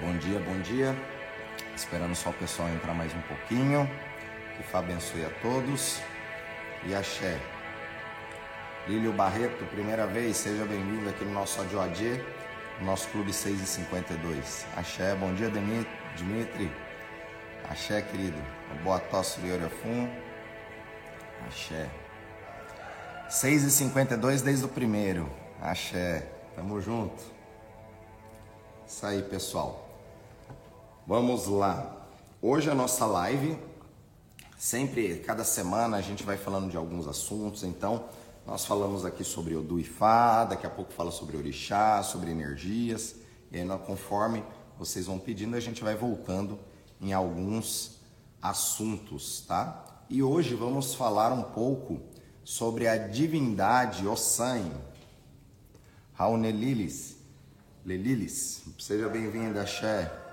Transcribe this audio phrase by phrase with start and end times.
[0.00, 0.94] Bom dia, bom dia.
[1.74, 3.90] Esperando só o pessoal entrar mais um pouquinho.
[4.56, 6.00] Que Fá abençoe a todos.
[6.84, 7.40] E axé.
[8.86, 12.22] Lílio Barreto, primeira vez, seja bem-vindo aqui no nosso Adjoadê,
[12.78, 14.66] no nosso Clube 6 e 52.
[14.76, 15.50] Axé, bom dia,
[16.16, 16.70] Dimitri.
[17.68, 18.40] Axé, querido.
[18.84, 20.08] Boa tosse, Liorefum.
[21.48, 21.88] Axé.
[23.28, 25.28] 6 e 52 desde o primeiro.
[25.60, 26.24] Axé.
[26.54, 27.20] Tamo junto.
[28.86, 29.87] Isso aí, pessoal.
[31.08, 32.06] Vamos lá.
[32.42, 33.58] Hoje a nossa live,
[34.58, 38.04] sempre, cada semana a gente vai falando de alguns assuntos, então
[38.46, 43.14] nós falamos aqui sobre Odu e Fá, daqui a pouco fala sobre Orixá, sobre energias,
[43.50, 44.44] e aí conforme
[44.78, 46.58] vocês vão pedindo, a gente vai voltando
[47.00, 48.00] em alguns
[48.42, 50.02] assuntos, tá?
[50.10, 52.02] E hoje vamos falar um pouco
[52.44, 54.72] sobre a divindade Ossan,
[56.12, 57.16] Raunelilis,
[57.82, 58.60] Lelilis.
[58.78, 60.27] Seja bem-vinda, Xé.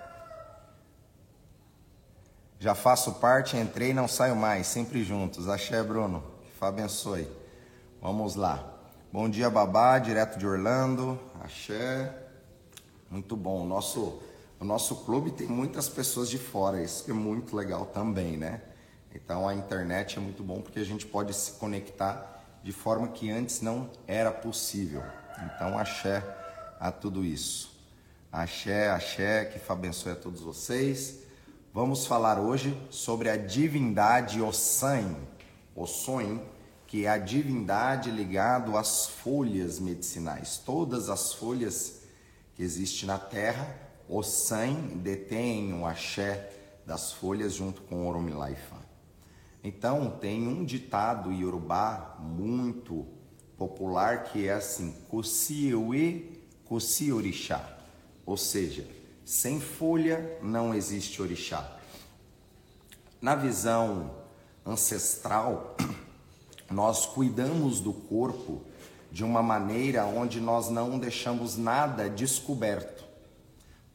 [2.59, 5.50] Já faço parte, entrei e não saio mais, sempre juntos.
[5.50, 6.23] Axé, Bruno.
[6.58, 7.28] Que abençoe.
[8.02, 8.73] Vamos lá.
[9.11, 11.20] Bom dia, Babá, direto de Orlando.
[11.44, 12.14] Axé.
[13.09, 13.64] Muito bom.
[13.64, 14.22] O nosso,
[14.59, 18.61] o nosso clube tem muitas pessoas de fora, isso é muito legal também, né?
[19.14, 23.30] Então a internet é muito bom porque a gente pode se conectar de forma que
[23.30, 25.03] antes não era possível.
[25.45, 26.23] Então, axé
[26.80, 27.78] a tudo isso.
[28.31, 31.25] Axé, axé, que abençoe a todos vocês.
[31.76, 35.14] Vamos falar hoje sobre a divindade Ossan,
[35.76, 36.40] Ossoin,
[36.88, 40.58] que é a divindade ligado às folhas medicinais.
[40.58, 42.00] Todas as folhas
[42.56, 43.76] que existem na terra,
[44.08, 44.73] Ossan
[45.04, 46.50] detém o axé
[46.86, 48.78] das folhas junto com Oromilaifa.
[49.62, 53.06] Então, tem um ditado iorubá muito
[53.58, 57.78] popular que é assim: Kosiue, Kosi Orixá.
[58.26, 58.88] Ou seja,
[59.26, 61.78] sem folha não existe orixá.
[63.20, 64.12] Na visão
[64.64, 65.76] ancestral,
[66.70, 68.61] nós cuidamos do corpo
[69.11, 73.04] de uma maneira onde nós não deixamos nada descoberto.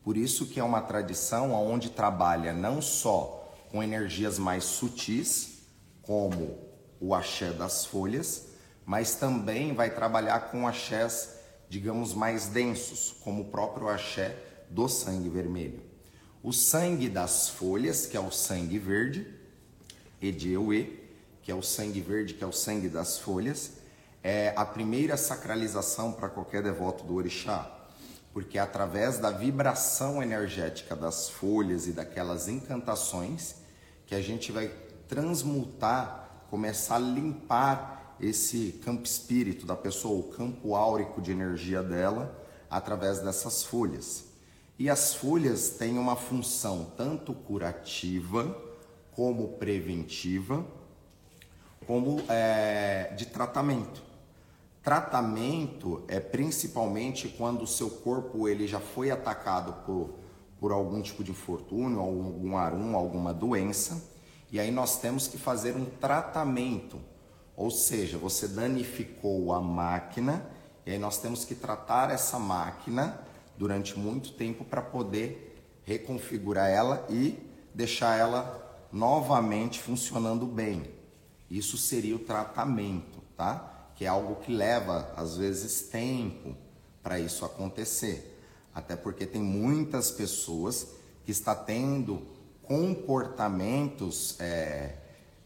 [0.02, 5.60] Por isso que é uma tradição onde trabalha não só com energias mais sutis,
[6.02, 6.58] como
[6.98, 8.46] o axé das folhas,
[8.84, 11.36] mas também vai trabalhar com axés,
[11.68, 15.82] digamos, mais densos, como o próprio axé do sangue vermelho.
[16.42, 19.26] O sangue das folhas, que é o sangue verde,
[20.22, 20.98] Edieue,
[21.42, 23.72] que é o sangue verde, que é o sangue das folhas,
[24.22, 27.70] é a primeira sacralização para qualquer devoto do orixá,
[28.32, 33.56] porque é através da vibração energética das folhas e daquelas encantações
[34.06, 34.68] que a gente vai
[35.08, 42.38] transmutar, começar a limpar esse campo espírito da pessoa, o campo áurico de energia dela,
[42.68, 44.29] através dessas folhas.
[44.80, 48.56] E as folhas têm uma função tanto curativa,
[49.12, 50.64] como preventiva,
[51.86, 54.02] como é, de tratamento.
[54.82, 60.14] Tratamento é principalmente quando o seu corpo ele já foi atacado por,
[60.58, 64.02] por algum tipo de infortúnio, algum arum, alguma doença
[64.50, 66.98] e aí nós temos que fazer um tratamento.
[67.54, 70.42] Ou seja, você danificou a máquina
[70.86, 73.28] e aí nós temos que tratar essa máquina
[73.60, 75.54] durante muito tempo para poder
[75.84, 77.38] reconfigurar ela e
[77.74, 80.90] deixar ela novamente funcionando bem.
[81.50, 83.90] Isso seria o tratamento, tá?
[83.94, 86.56] Que é algo que leva às vezes tempo
[87.02, 88.40] para isso acontecer.
[88.74, 90.94] Até porque tem muitas pessoas
[91.26, 92.22] que está tendo
[92.62, 94.94] comportamentos é,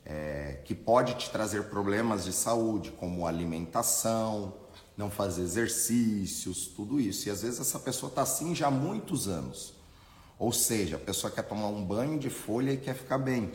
[0.06, 4.54] é, que pode te trazer problemas de saúde, como alimentação,
[4.96, 7.28] não fazer exercícios, tudo isso.
[7.28, 9.74] E às vezes essa pessoa está assim já há muitos anos.
[10.38, 13.52] Ou seja, a pessoa quer tomar um banho de folha e quer ficar bem.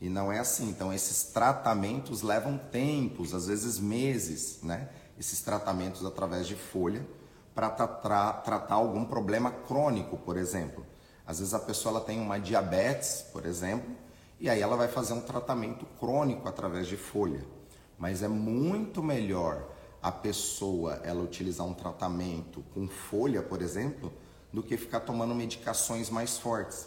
[0.00, 0.68] E não é assim.
[0.68, 4.88] Então esses tratamentos levam tempos, às vezes meses, né?
[5.18, 7.06] Esses tratamentos através de folha
[7.54, 10.84] para tra tratar algum problema crônico, por exemplo.
[11.26, 13.90] Às vezes a pessoa ela tem uma diabetes, por exemplo,
[14.38, 17.44] e aí ela vai fazer um tratamento crônico através de folha.
[17.98, 19.66] Mas é muito melhor
[20.02, 24.12] a pessoa ela utilizar um tratamento com folha, por exemplo,
[24.52, 26.86] do que ficar tomando medicações mais fortes.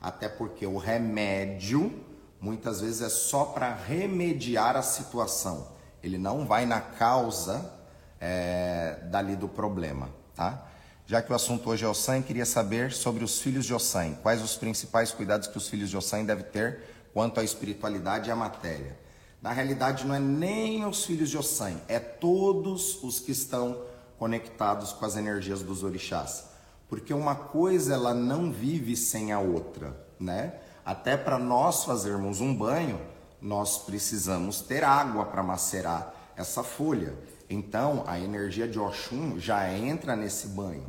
[0.00, 1.92] Até porque o remédio
[2.40, 5.68] muitas vezes é só para remediar a situação.
[6.02, 7.70] Ele não vai na causa
[8.18, 10.66] é, dali do problema, tá?
[11.06, 14.14] Já que o assunto hoje é Ossan, queria saber sobre os filhos de Ossan.
[14.22, 18.32] Quais os principais cuidados que os filhos de Ossan devem ter quanto à espiritualidade e
[18.32, 18.96] à matéria?
[19.42, 23.82] Na realidade, não é nem os filhos de Ossan, é todos os que estão
[24.18, 26.44] conectados com as energias dos orixás.
[26.90, 30.54] porque uma coisa ela não vive sem a outra, né?
[30.84, 33.00] Até para nós fazermos um banho,
[33.40, 37.14] nós precisamos ter água para macerar essa folha.
[37.48, 40.86] Então, a energia de Oxum já entra nesse banho.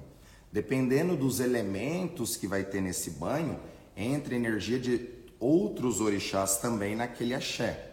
[0.51, 3.59] Dependendo dos elementos que vai ter nesse banho,
[3.95, 5.07] entra energia de
[5.39, 7.90] outros orixás também naquele axé.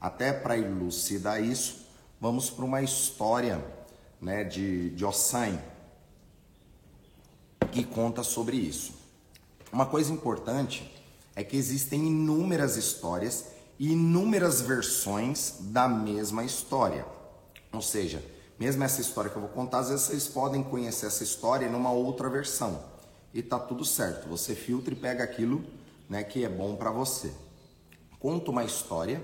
[0.00, 1.86] Até para elucidar isso,
[2.20, 3.64] vamos para uma história
[4.20, 5.58] né, de, de Ossan,
[7.72, 8.92] que conta sobre isso.
[9.72, 10.90] Uma coisa importante
[11.34, 13.46] é que existem inúmeras histórias
[13.78, 17.04] e inúmeras versões da mesma história.
[17.72, 18.24] Ou seja,
[18.58, 21.92] mesmo essa história que eu vou contar, às vezes vocês podem conhecer essa história numa
[21.92, 22.82] outra versão.
[23.32, 24.28] E tá tudo certo.
[24.28, 25.64] Você filtra e pega aquilo,
[26.08, 27.32] né, que é bom para você.
[28.18, 29.22] Conta uma história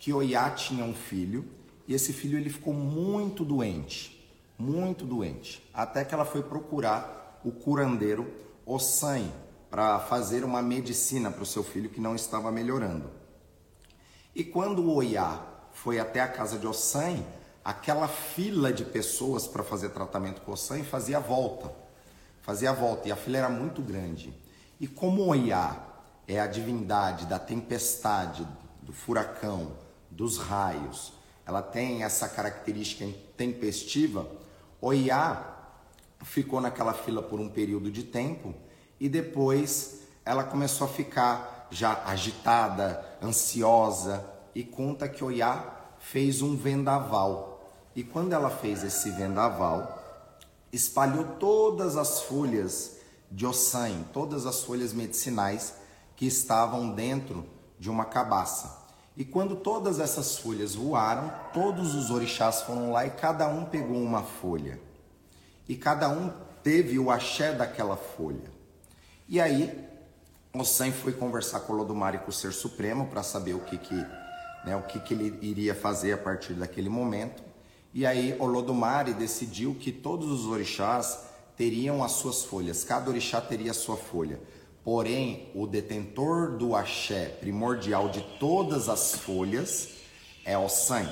[0.00, 1.44] que Oiá tinha um filho
[1.86, 7.52] e esse filho ele ficou muito doente, muito doente, até que ela foi procurar o
[7.52, 8.32] curandeiro
[8.64, 9.30] Ossan
[9.70, 13.10] para fazer uma medicina para o seu filho que não estava melhorando.
[14.34, 17.22] E quando Oiá foi até a casa de Ossan,
[17.62, 21.70] aquela fila de pessoas para fazer tratamento com Ossan fazia volta,
[22.40, 24.32] fazia volta e a fila era muito grande.
[24.80, 25.76] E como Oiá
[26.26, 28.48] é a divindade da tempestade,
[28.82, 29.72] do furacão,
[30.10, 31.12] dos raios,
[31.46, 34.26] ela tem essa característica tempestiva,
[34.80, 35.56] Oiá
[36.22, 38.54] ficou naquela fila por um período de tempo
[38.98, 44.24] e depois ela começou a ficar já agitada, ansiosa
[44.54, 47.72] e conta que Oiá fez um vendaval.
[47.94, 49.98] E quando ela fez esse vendaval,
[50.72, 52.96] espalhou todas as folhas
[53.30, 55.74] de ossan, todas as folhas medicinais
[56.16, 57.46] que estavam dentro
[57.78, 58.79] de uma cabaça.
[59.16, 63.98] E quando todas essas folhas voaram, todos os orixás foram lá e cada um pegou
[63.98, 64.80] uma folha.
[65.68, 68.50] E cada um teve o axé daquela folha.
[69.28, 69.88] E aí,
[70.52, 73.94] Ossan foi conversar com o Lodumare com o Ser Supremo para saber o que que,
[74.64, 77.42] né, o que que ele iria fazer a partir daquele momento.
[77.92, 81.24] E aí, Olodumare decidiu que todos os orixás
[81.56, 84.40] teriam as suas folhas, cada orixá teria a sua folha.
[84.82, 89.90] Porém, o detentor do axé primordial de todas as folhas
[90.44, 91.06] é Ossan.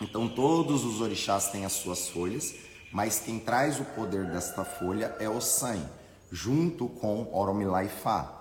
[0.00, 2.54] Então, todos os orixás têm as suas folhas,
[2.92, 5.80] mas quem traz o poder desta folha é Ossan,
[6.30, 8.32] junto com Oromilá e Fá.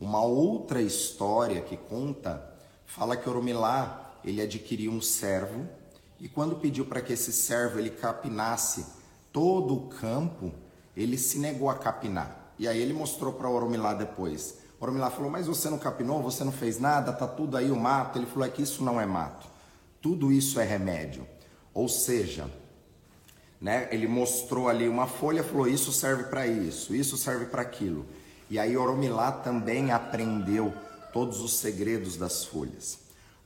[0.00, 2.44] Uma outra história que conta
[2.86, 5.66] fala que Oromilá ele adquiriu um servo
[6.20, 8.84] e quando pediu para que esse servo ele capinasse
[9.32, 10.52] todo o campo,
[10.96, 12.37] ele se negou a capinar.
[12.58, 14.56] E aí ele mostrou para Oromilá depois.
[14.80, 18.18] Oromilá falou: Mas você não capinou, você não fez nada, tá tudo aí o mato.
[18.18, 19.46] Ele falou: É que isso não é mato,
[20.00, 21.26] tudo isso é remédio.
[21.72, 22.50] Ou seja,
[23.60, 28.06] né, ele mostrou ali uma folha, falou: Isso serve para isso, isso serve para aquilo.
[28.50, 30.72] E aí Oromilá também aprendeu
[31.12, 32.98] todos os segredos das folhas.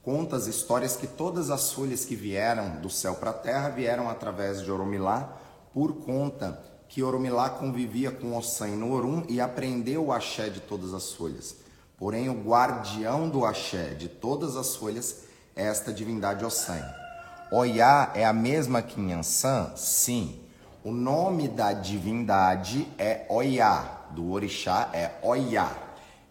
[0.03, 4.11] Conta as histórias que todas as folhas que vieram do céu para a terra vieram
[4.11, 5.39] através de Oromilá
[5.73, 6.61] por conta
[6.93, 11.57] que Oromilá convivia com Ossan no Orum e aprendeu o axé de todas as folhas.
[11.97, 15.23] Porém, o guardião do axé de todas as folhas
[15.57, 16.85] é esta divindade Ossan.
[17.51, 19.73] Oiá é a mesma que Nhansan?
[19.75, 20.39] Sim.
[20.85, 25.75] O nome da divindade é Oiá, do orixá é Oiá.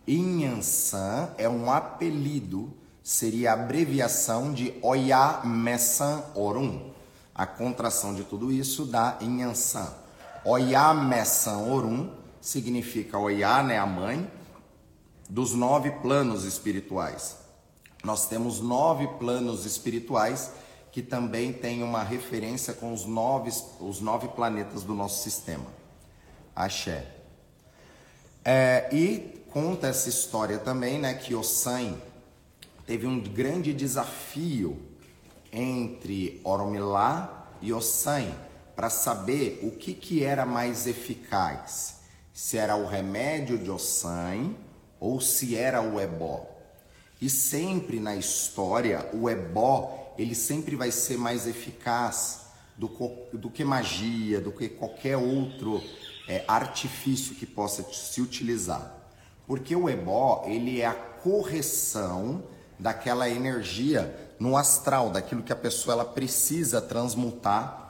[0.08, 2.72] Inhansan é um apelido,
[3.02, 6.92] seria abreviação de Oiá Messan Orum.
[7.34, 10.01] A contração de tudo isso dá Inhansan.
[10.44, 12.10] Oiá Messan Orum
[12.42, 14.30] significa Oiá, né, a mãe,
[15.30, 17.38] dos nove planos espirituais.
[18.04, 20.52] Nós temos nove planos espirituais
[20.92, 25.68] que também tem uma referência com os nove, os nove planetas do nosso sistema.
[26.56, 27.06] Axé.
[28.44, 31.96] É, e conta essa história também, né, que Ossan
[32.88, 34.82] teve um grande desafio
[35.54, 38.34] entre Oromilá e Ossan
[38.82, 41.98] para saber o que, que era mais eficaz,
[42.34, 44.56] se era o remédio de Ossan
[45.00, 46.50] ou se era o ebó.
[47.22, 52.46] E sempre na história, o ebó, ele sempre vai ser mais eficaz
[52.76, 52.88] do,
[53.34, 55.80] do que magia, do que qualquer outro
[56.28, 58.98] é, artifício que possa se utilizar.
[59.46, 62.44] Porque o ebó, ele é a correção
[62.80, 67.81] daquela energia no astral, daquilo que a pessoa ela precisa transmutar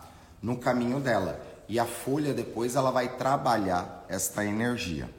[0.41, 1.39] no caminho dela.
[1.67, 5.09] E a folha depois ela vai trabalhar esta energia.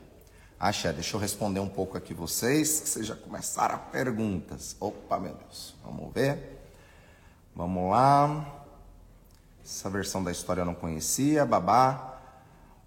[0.58, 4.76] Axé, deixa eu responder um pouco aqui vocês, que vocês já começaram a perguntas.
[4.78, 5.74] Opa, meu Deus.
[5.84, 6.60] Vamos ver.
[7.54, 8.62] Vamos lá.
[9.64, 11.44] Essa versão da história eu não conhecia.
[11.44, 12.20] Babá.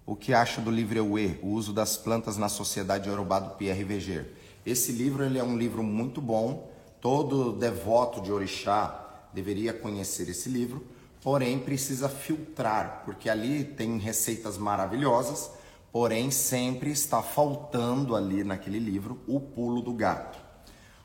[0.06, 3.82] O que acha do livro Ewe, o uso das plantas na sociedade Yorubá do Pierre
[3.82, 4.32] Veger?
[4.64, 6.70] Esse livro ele é um livro muito bom.
[7.00, 10.86] Todo devoto de orixá deveria conhecer esse livro,
[11.26, 15.50] porém precisa filtrar, porque ali tem receitas maravilhosas,
[15.90, 20.38] porém sempre está faltando ali naquele livro o pulo do gato.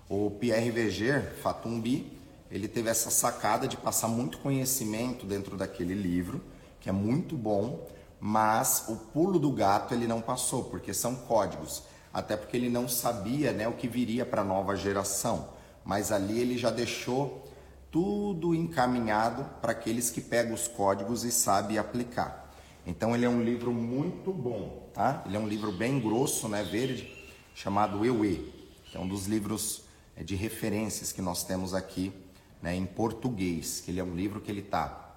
[0.07, 2.19] O Pierre Veger, Fatumbi,
[2.51, 6.39] ele teve essa sacada de passar muito conhecimento dentro daquele livro,
[6.79, 7.87] que é muito bom,
[8.19, 11.81] mas o pulo do gato ele não passou, porque são códigos,
[12.13, 15.49] até porque ele não sabia né, o que viria para a nova geração,
[15.83, 17.43] mas ali ele já deixou
[17.91, 22.49] tudo encaminhado para aqueles que pegam os códigos e sabem aplicar.
[22.87, 25.21] Então ele é um livro muito bom, tá?
[25.25, 27.11] Ele é um livro bem grosso, né, verde,
[27.53, 28.51] chamado Ewe,
[28.85, 29.83] que é um dos livros
[30.15, 32.13] é, de referências que nós temos aqui,
[32.61, 33.81] né, em português.
[33.81, 35.15] Que ele é um livro que ele tá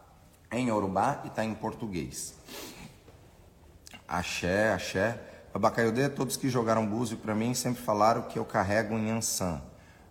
[0.53, 2.35] em Yorubá e está em português.
[4.07, 5.21] Axé, axé.
[5.55, 9.63] Abacaiodê, todos que jogaram búzio para mim sempre falaram que eu carrego um Yansan.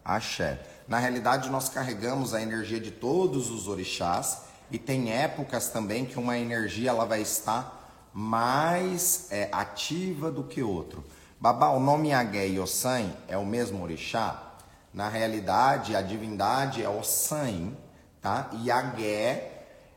[0.04, 0.73] Axé.
[0.88, 6.20] Na realidade, nós carregamos a energia de todos os orixás e tem épocas também que
[6.20, 11.04] uma energia ela vai estar mais é, ativa do que outro.
[11.40, 14.54] Babá, o nome Agué e Ossan é o mesmo orixá?
[14.94, 17.74] Na realidade, a divindade é Ossan,
[18.22, 18.50] tá?
[18.62, 19.52] E Agué,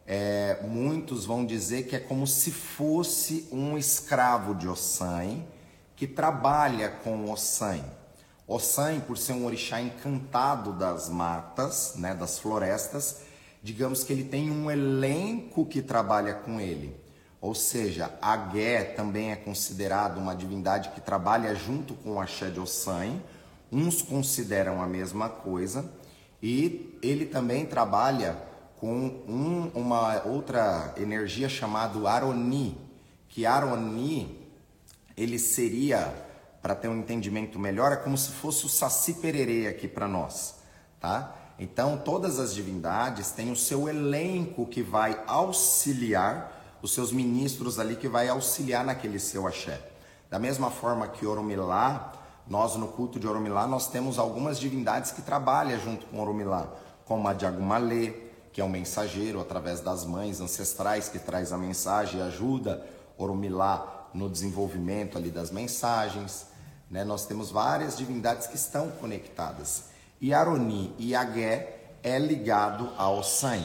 [0.07, 5.43] é, muitos vão dizer que é como se fosse um escravo de Ossan
[5.95, 7.85] que trabalha com Ossan.
[8.49, 13.23] Ossan, por ser um orixá encantado das matas, né, das florestas,
[13.63, 16.97] digamos que ele tem um elenco que trabalha com ele.
[17.41, 22.61] Ou seja, Agué também é considerado uma divindade que trabalha junto com o Axé de
[22.61, 23.21] Ossan.
[23.71, 25.89] Uns consideram a mesma coisa.
[26.43, 28.37] E ele também trabalha
[28.77, 28.95] com
[29.29, 32.77] um, uma outra energia chamada Aroni,
[33.29, 34.47] que Aroni
[35.17, 36.13] ele seria
[36.67, 40.57] para ter um entendimento melhor, é como se fosse o Saci Pererê aqui para nós,
[40.99, 41.33] tá?
[41.61, 47.95] Então, todas as divindades têm o seu elenco que vai auxiliar, os seus ministros ali
[47.95, 49.81] que vai auxiliar naquele seu axé.
[50.29, 52.13] Da mesma forma que Oromilá,
[52.49, 56.67] nós no culto de Oromilá, nós temos algumas divindades que trabalham junto com Oromilá,
[57.05, 58.13] como a Diagumalê,
[58.53, 62.85] que é o um mensageiro através das mães ancestrais que traz a mensagem e ajuda
[63.17, 66.56] Oromilá no desenvolvimento ali das mensagens.
[66.91, 67.05] Né?
[67.05, 69.85] Nós temos várias divindades que estão conectadas.
[70.21, 73.63] E Aroni e Agué é ligado ao Ossan.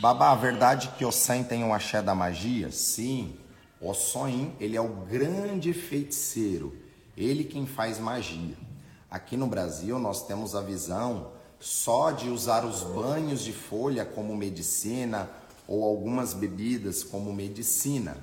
[0.00, 2.70] Babá, a verdade que Ossan tem um axé da magia?
[2.70, 3.36] Sim.
[3.80, 6.76] Ossoin, ele é o grande feiticeiro.
[7.16, 8.56] Ele quem faz magia.
[9.10, 14.36] Aqui no Brasil nós temos a visão só de usar os banhos de folha como
[14.36, 15.30] medicina
[15.66, 18.16] ou algumas bebidas como medicina.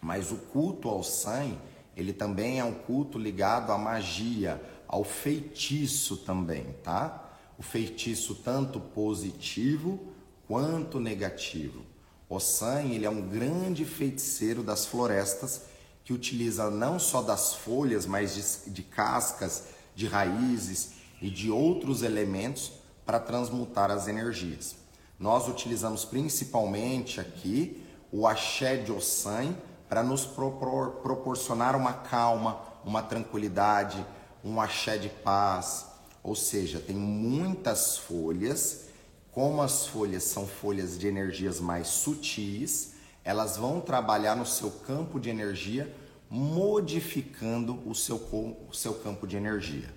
[0.00, 1.58] Mas o culto ao sangue
[2.00, 7.30] ele também é um culto ligado à magia, ao feitiço também, tá?
[7.58, 10.00] O feitiço tanto positivo
[10.48, 11.82] quanto negativo.
[12.28, 15.66] O San, ele é um grande feiticeiro das florestas
[16.02, 19.64] que utiliza não só das folhas, mas de, de cascas,
[19.94, 22.72] de raízes e de outros elementos
[23.04, 24.74] para transmutar as energias.
[25.18, 29.54] Nós utilizamos principalmente aqui o axé de Ossan
[29.90, 34.06] para nos propor, proporcionar uma calma, uma tranquilidade,
[34.44, 35.84] um axé de paz.
[36.22, 38.84] Ou seja, tem muitas folhas.
[39.32, 42.94] Como as folhas são folhas de energias mais sutis,
[43.24, 45.92] elas vão trabalhar no seu campo de energia,
[46.30, 49.92] modificando o seu, o seu campo de energia.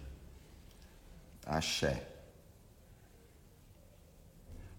[1.45, 2.07] Axé.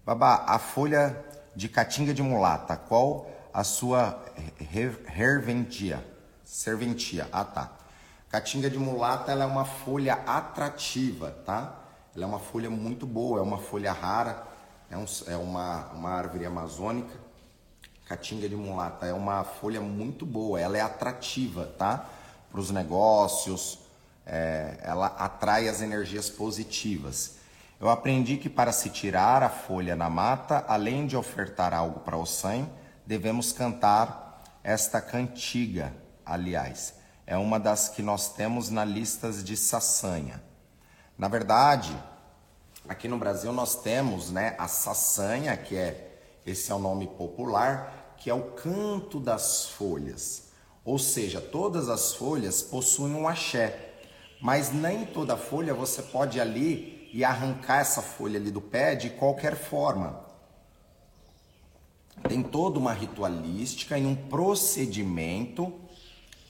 [0.05, 1.23] Babá, a folha
[1.55, 4.21] de catinga de mulata, qual a sua
[5.17, 6.05] herventia,
[6.43, 7.29] serventia.
[7.31, 7.71] Ah, tá.
[8.29, 11.73] Caatinga de mulata ela é uma folha atrativa, tá?
[12.13, 14.45] Ela é uma folha muito boa, é uma folha rara,
[14.91, 17.17] é, um, é uma, uma árvore amazônica.
[18.05, 22.09] Caatinga de mulata é uma folha muito boa, ela é atrativa, tá?
[22.51, 23.79] Para os negócios,
[24.25, 27.37] é, ela atrai as energias positivas.
[27.79, 32.17] Eu aprendi que para se tirar a folha na mata, além de ofertar algo para
[32.17, 32.69] o sangue,
[33.05, 35.93] devemos cantar esta cantiga,
[36.25, 36.95] aliás.
[37.27, 40.43] É uma das que nós temos na listas de saçanha.
[41.17, 41.95] Na verdade,
[42.87, 48.15] aqui no Brasil nós temos né, a saçanha, que é esse é o nome popular,
[48.17, 50.49] que é o canto das folhas.
[50.83, 53.93] Ou seja, todas as folhas possuem um axé,
[54.39, 59.09] mas nem toda folha você pode ali e arrancar essa folha ali do pé de
[59.09, 60.24] qualquer forma.
[62.27, 65.73] Tem toda uma ritualística e um procedimento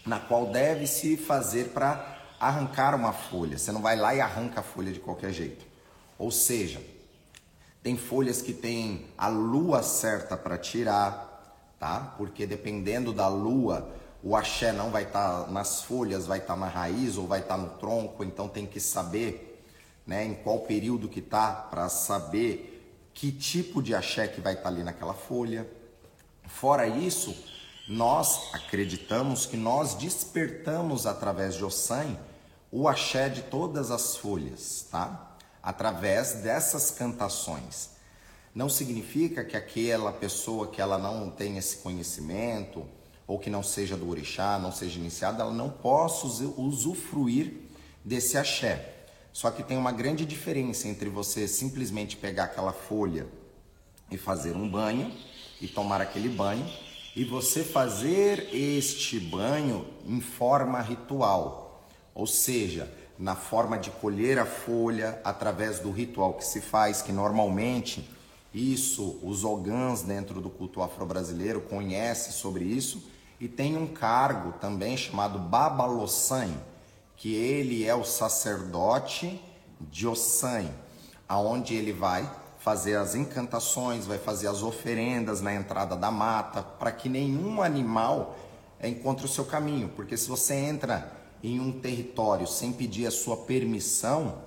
[0.05, 3.57] na qual deve se fazer para arrancar uma folha.
[3.57, 5.65] Você não vai lá e arranca a folha de qualquer jeito.
[6.17, 6.81] Ou seja,
[7.81, 12.13] tem folhas que tem a lua certa para tirar, tá?
[12.17, 13.91] Porque dependendo da lua,
[14.23, 17.41] o axé não vai estar tá nas folhas, vai estar tá na raiz ou vai
[17.41, 19.63] estar tá no tronco, então tem que saber,
[20.05, 22.74] né, em qual período que tá para saber
[23.15, 25.65] que tipo de axé que vai estar ali naquela folha.
[26.47, 27.33] Fora isso,
[27.87, 32.17] nós acreditamos que nós despertamos através de Ossan
[32.69, 35.37] o axé de todas as folhas, tá?
[35.63, 37.91] Através dessas cantações.
[38.53, 42.85] Não significa que aquela pessoa que ela não tem esse conhecimento
[43.25, 47.61] ou que não seja do orixá, não seja iniciada, ela não possa usufruir
[48.03, 48.94] desse axé.
[49.35, 53.27] Só que tem uma grande diferença entre você simplesmente pegar aquela folha
[54.09, 55.11] e fazer um banho
[55.59, 56.65] e tomar aquele banho
[57.13, 61.85] e você fazer este banho em forma ritual.
[62.13, 62.89] Ou seja,
[63.19, 68.09] na forma de colher a folha através do ritual que se faz, que normalmente
[68.53, 73.03] isso os ogãs dentro do culto afro-brasileiro conhecem sobre isso
[73.37, 76.53] e tem um cargo também chamado Babalossan
[77.17, 79.41] que ele é o sacerdote
[79.79, 80.69] de Ossan,
[81.27, 82.29] aonde ele vai
[82.59, 88.35] fazer as encantações, vai fazer as oferendas na entrada da mata, para que nenhum animal
[88.81, 91.11] encontre o seu caminho, porque se você entra
[91.43, 94.41] em um território sem pedir a sua permissão,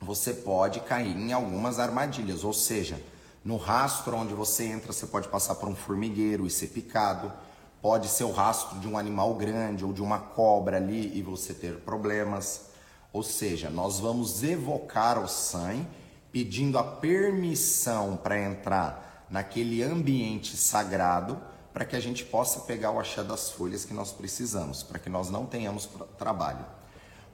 [0.00, 3.00] você pode cair em algumas armadilhas, ou seja,
[3.44, 7.32] no rastro onde você entra, você pode passar por um formigueiro e ser picado
[7.82, 11.52] Pode ser o rastro de um animal grande ou de uma cobra ali e você
[11.52, 12.66] ter problemas.
[13.12, 15.84] Ou seja, nós vamos evocar o sangue
[16.30, 21.38] pedindo a permissão para entrar naquele ambiente sagrado
[21.72, 25.10] para que a gente possa pegar o axé das folhas que nós precisamos, para que
[25.10, 26.64] nós não tenhamos trabalho.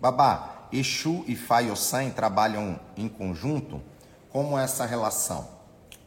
[0.01, 3.83] Babá, Exu e Faiosan trabalham em conjunto?
[4.31, 5.49] Como é essa relação?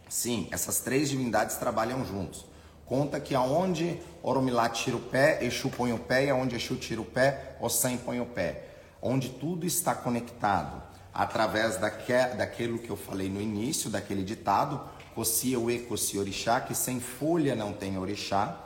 [0.09, 2.45] Sim, essas três divindades trabalham juntos.
[2.91, 6.99] Conta que aonde Oromilá tira o pé, Exu põe o pé, e aonde Exu tira
[6.99, 8.65] o pé, Ossan põe o pé.
[9.01, 14.81] Onde tudo está conectado através daque, daquilo que eu falei no início, daquele ditado,
[15.15, 18.59] Kossi Ewe Kossi Orixá, que sem folha não tem orixá,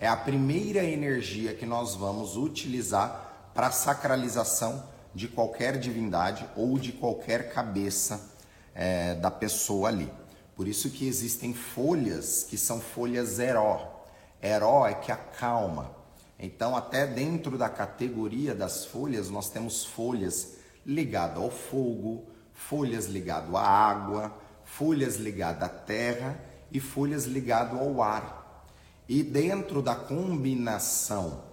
[0.00, 4.82] é a primeira energia que nós vamos utilizar para sacralização
[5.14, 8.28] de qualquer divindade ou de qualquer cabeça
[8.74, 10.10] é, da pessoa ali.
[10.58, 14.02] Por isso que existem folhas que são folhas heró.
[14.42, 15.92] Heró é que acalma.
[16.36, 23.54] Então, até dentro da categoria das folhas, nós temos folhas ligadas ao fogo, folhas ligadas
[23.54, 26.40] à água, folhas ligadas à terra
[26.72, 28.66] e folhas ligadas ao ar.
[29.08, 31.44] E dentro da combinação,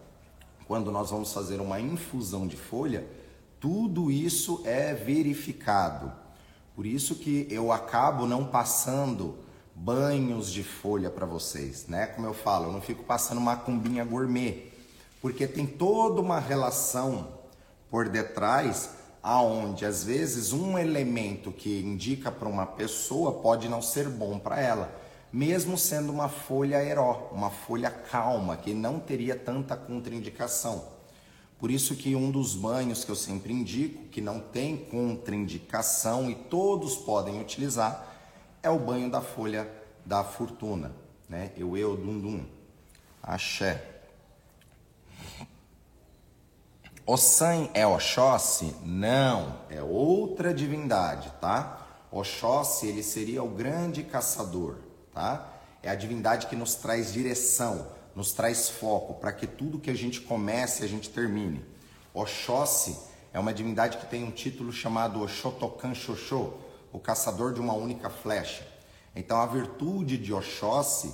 [0.68, 3.08] quando nós vamos fazer uma infusão de folha,
[3.60, 6.25] tudo isso é verificado
[6.76, 9.38] por isso que eu acabo não passando
[9.74, 12.08] banhos de folha para vocês, né?
[12.08, 14.72] Como eu falo, eu não fico passando macumbinha gourmet,
[15.22, 17.30] porque tem toda uma relação
[17.90, 18.90] por detrás
[19.24, 24.60] aonde às vezes um elemento que indica para uma pessoa pode não ser bom para
[24.60, 24.96] ela,
[25.34, 30.95] mesmo sendo uma folha heró, uma folha calma que não teria tanta contraindicação.
[31.60, 36.36] Por isso que um dos banhos que eu sempre indico, que não tem contraindicação e
[36.36, 38.14] todos podem utilizar,
[38.62, 39.70] é o banho da folha
[40.06, 40.92] da fortuna,
[41.30, 41.52] né?
[41.56, 42.46] Eu eu dum dum.
[43.24, 43.96] Axé.
[47.08, 48.76] Ossan é Oxóssi?
[48.84, 52.06] Não, é outra divindade, tá?
[52.12, 54.78] Oxóssi, ele seria o grande caçador,
[55.14, 55.54] tá?
[55.84, 59.96] É a divindade que nos traz direção, nos traz foco para que tudo que a
[59.96, 61.64] gente comece, a gente termine.
[62.14, 62.98] Oxóssi
[63.34, 66.54] é uma divindade que tem um título chamado Oxotokan Xoxô,
[66.94, 68.66] o caçador de uma única flecha.
[69.14, 71.14] Então a virtude de Oxóssi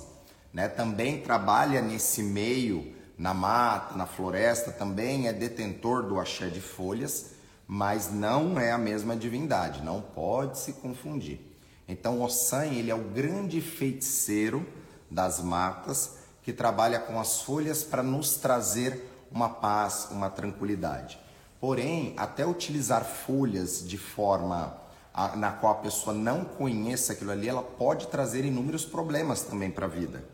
[0.52, 6.60] né, também trabalha nesse meio, na mata, na floresta, também é detentor do axé de
[6.60, 7.32] folhas,
[7.66, 11.40] mas não é a mesma divindade, não pode se confundir.
[11.88, 14.66] Então Ossan ele é o grande feiticeiro
[15.10, 21.18] das matas, que trabalha com as folhas para nos trazer uma paz, uma tranquilidade.
[21.60, 24.76] Porém, até utilizar folhas de forma
[25.14, 29.70] a, na qual a pessoa não conheça aquilo ali, ela pode trazer inúmeros problemas também
[29.70, 30.24] para a vida.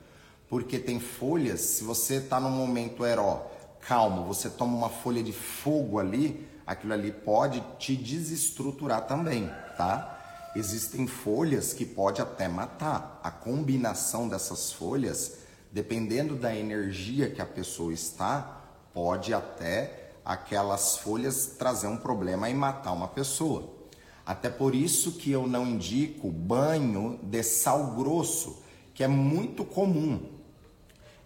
[0.49, 3.47] Porque tem folhas, se você está num momento heró,
[3.81, 10.19] calmo, você toma uma folha de fogo ali, aquilo ali pode te desestruturar também, tá?
[10.59, 13.21] existem folhas que pode até matar.
[13.23, 15.38] A combinação dessas folhas,
[15.71, 22.55] dependendo da energia que a pessoa está, pode até aquelas folhas trazer um problema e
[22.55, 23.77] matar uma pessoa.
[24.27, 30.21] Até por isso que eu não indico banho de sal grosso, que é muito comum.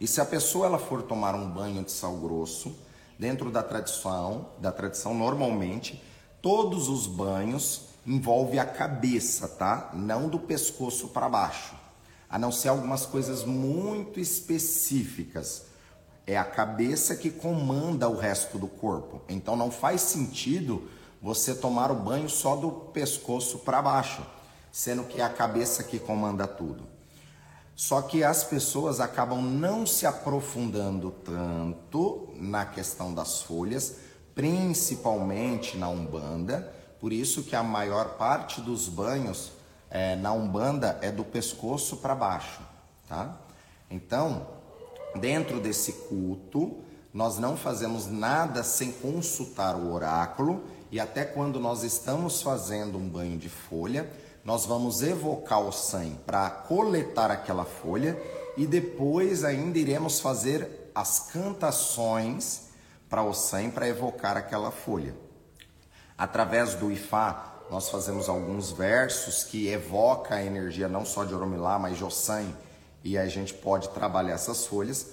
[0.00, 2.76] E se a pessoa ela for tomar um banho de sal grosso,
[3.18, 6.02] dentro da tradição, da tradição normalmente,
[6.40, 9.90] todos os banhos envolve a cabeça, tá?
[9.94, 11.82] Não do pescoço para baixo.
[12.33, 15.66] A não ser algumas coisas muito específicas.
[16.27, 19.21] É a cabeça que comanda o resto do corpo.
[19.29, 20.88] Então não faz sentido
[21.21, 24.27] você tomar o banho só do pescoço para baixo,
[24.73, 26.85] sendo que é a cabeça que comanda tudo.
[27.77, 33.97] Só que as pessoas acabam não se aprofundando tanto na questão das folhas,
[34.35, 39.53] principalmente na Umbanda, por isso que a maior parte dos banhos
[39.92, 42.62] é, na Umbanda é do pescoço para baixo,
[43.07, 43.37] tá?
[43.90, 44.46] Então,
[45.20, 51.83] dentro desse culto, nós não fazemos nada sem consultar o oráculo e até quando nós
[51.83, 54.11] estamos fazendo um banho de folha,
[54.42, 58.18] nós vamos evocar o sangue para coletar aquela folha
[58.57, 62.70] e depois ainda iremos fazer as cantações
[63.11, 65.14] para o sangue para evocar aquela folha.
[66.16, 71.79] Através do Ifá, nós fazemos alguns versos que evoca a energia não só de Oromilá,
[71.79, 72.46] mas de Ossan,
[73.05, 75.12] e a gente pode trabalhar essas folhas,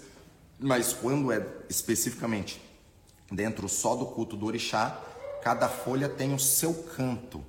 [0.59, 2.61] mas quando é especificamente
[3.31, 4.99] dentro só do culto do orixá,
[5.41, 7.43] cada folha tem o seu canto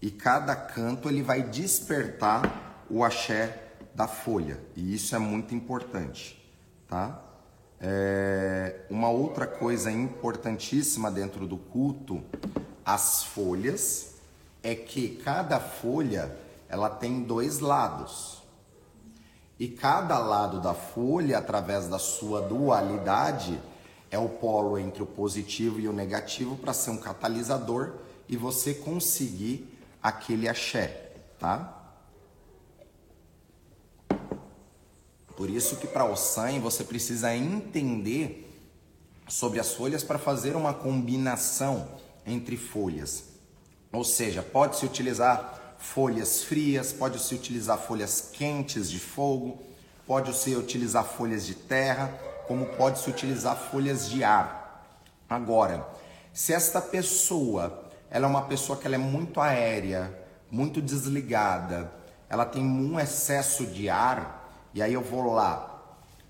[0.00, 6.42] e cada canto ele vai despertar o axé da folha e isso é muito importante,
[6.88, 7.20] tá?
[7.80, 12.22] É, uma outra coisa importantíssima dentro do culto,
[12.84, 14.13] as folhas,
[14.64, 16.36] é que cada folha
[16.68, 18.42] ela tem dois lados
[19.58, 23.60] e cada lado da folha, através da sua dualidade,
[24.10, 27.94] é o polo entre o positivo e o negativo para ser um catalisador
[28.28, 31.82] e você conseguir aquele axé, tá?
[35.36, 38.50] Por isso que para o sangue você precisa entender
[39.28, 41.88] sobre as folhas para fazer uma combinação
[42.26, 43.33] entre folhas.
[43.94, 49.62] Ou seja, pode-se utilizar folhas frias, pode-se utilizar folhas quentes de fogo,
[50.04, 52.08] pode-se utilizar folhas de terra,
[52.48, 54.84] como pode-se utilizar folhas de ar.
[55.30, 55.86] Agora,
[56.32, 60.12] se esta pessoa, ela é uma pessoa que ela é muito aérea,
[60.50, 61.92] muito desligada,
[62.28, 65.70] ela tem um excesso de ar, e aí eu vou lá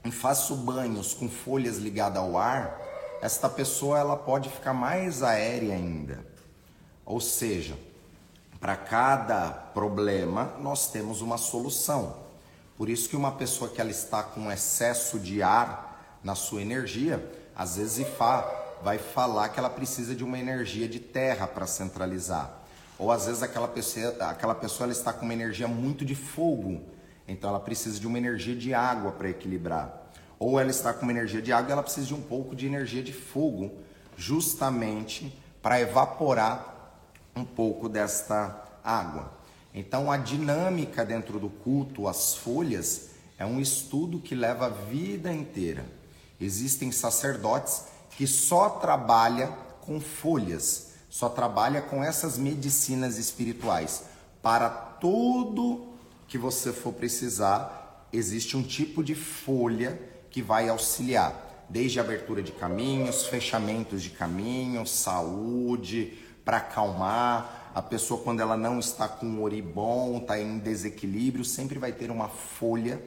[0.05, 2.79] e faço banhos com folhas ligadas ao ar,
[3.22, 6.33] esta pessoa ela pode ficar mais aérea ainda.
[7.04, 7.76] Ou seja,
[8.60, 12.16] para cada problema nós temos uma solução.
[12.76, 17.22] Por isso que uma pessoa que ela está com excesso de ar, na sua energia,
[17.54, 18.50] às vezes Ifá
[18.82, 22.50] vai falar que ela precisa de uma energia de terra para centralizar.
[22.98, 26.80] Ou às vezes aquela pessoa, aquela pessoa ela está com uma energia muito de fogo,
[27.28, 30.02] então ela precisa de uma energia de água para equilibrar.
[30.38, 33.02] Ou ela está com uma energia de água, ela precisa de um pouco de energia
[33.02, 33.72] de fogo,
[34.16, 36.73] justamente para evaporar
[37.34, 39.32] um pouco desta água.
[39.74, 45.32] Então a dinâmica dentro do culto, as folhas, é um estudo que leva a vida
[45.32, 45.84] inteira.
[46.40, 49.48] Existem sacerdotes que só trabalha
[49.80, 54.04] com folhas, só trabalha com essas medicinas espirituais.
[54.40, 55.88] Para tudo
[56.28, 62.52] que você for precisar, existe um tipo de folha que vai auxiliar, desde abertura de
[62.52, 67.70] caminhos, fechamentos de caminhos, saúde, para acalmar.
[67.74, 71.92] A pessoa, quando ela não está com um ori bom, está em desequilíbrio, sempre vai
[71.92, 73.02] ter uma folha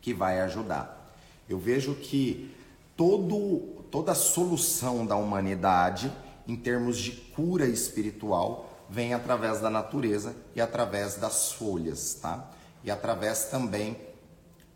[0.00, 1.16] que vai ajudar.
[1.48, 2.54] Eu vejo que
[2.96, 6.12] todo, toda a solução da humanidade,
[6.46, 12.50] em termos de cura espiritual, vem através da natureza e através das folhas, tá?
[12.84, 13.96] E através também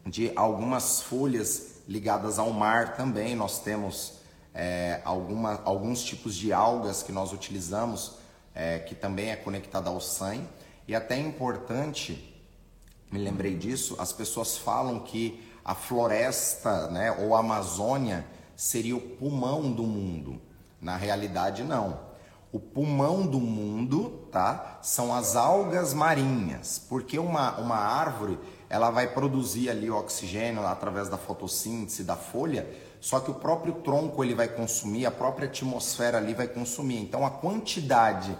[0.04, 3.34] de algumas folhas ligadas ao mar também.
[3.34, 4.17] Nós temos
[4.58, 8.14] é, alguma, alguns tipos de algas que nós utilizamos,
[8.52, 10.48] é, que também é conectada ao sangue.
[10.88, 12.36] E até é importante,
[13.08, 19.00] me lembrei disso, as pessoas falam que a floresta, né, ou a Amazônia seria o
[19.00, 20.40] pulmão do mundo.
[20.80, 22.00] Na realidade, não.
[22.50, 24.78] O pulmão do mundo, tá?
[24.82, 31.08] São as algas marinhas, porque uma, uma árvore ela vai produzir ali o oxigênio através
[31.08, 32.66] da fotossíntese da folha,
[33.00, 36.98] só que o próprio tronco ele vai consumir, a própria atmosfera ali vai consumir.
[36.98, 38.36] Então a quantidade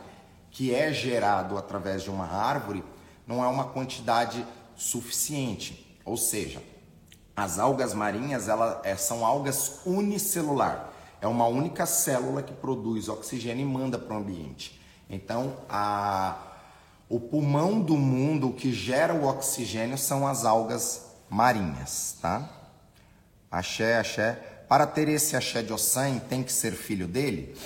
[0.51, 2.85] que é gerado através de uma árvore
[3.27, 4.44] não é uma quantidade
[4.75, 5.99] suficiente.
[6.05, 6.62] Ou seja,
[7.37, 10.90] as algas marinhas elas é, são algas unicelular.
[11.21, 14.81] É uma única célula que produz oxigênio e manda para o ambiente.
[15.11, 16.37] Então, a,
[17.09, 22.58] o pulmão do mundo que gera o oxigênio são as algas marinhas, tá?
[23.51, 24.33] Axé, axé.
[24.69, 27.57] Para ter esse axé de Ossan, tem que ser filho dele?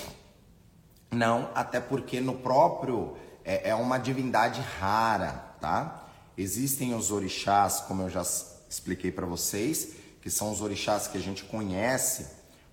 [1.11, 6.07] Não, até porque no próprio é, é uma divindade rara, tá?
[6.39, 8.23] Existem os orixás, como eu já
[8.69, 12.27] expliquei para vocês, que são os orixás que a gente conhece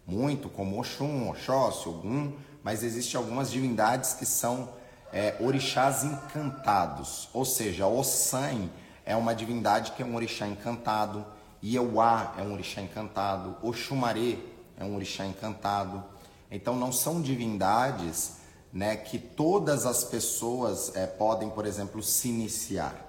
[0.05, 4.69] muito, como Oxum, Oxóssi, Ogum, mas existem algumas divindades que são
[5.11, 8.69] é, orixás encantados, ou seja, Ossan
[9.05, 11.25] é uma divindade que é um orixá encantado,
[11.61, 14.37] Ieuá é um orixá encantado, Oxumaré
[14.77, 16.03] é um orixá encantado.
[16.49, 18.37] Então não são divindades
[18.71, 23.05] né, que todas as pessoas é, podem, por exemplo, se iniciar.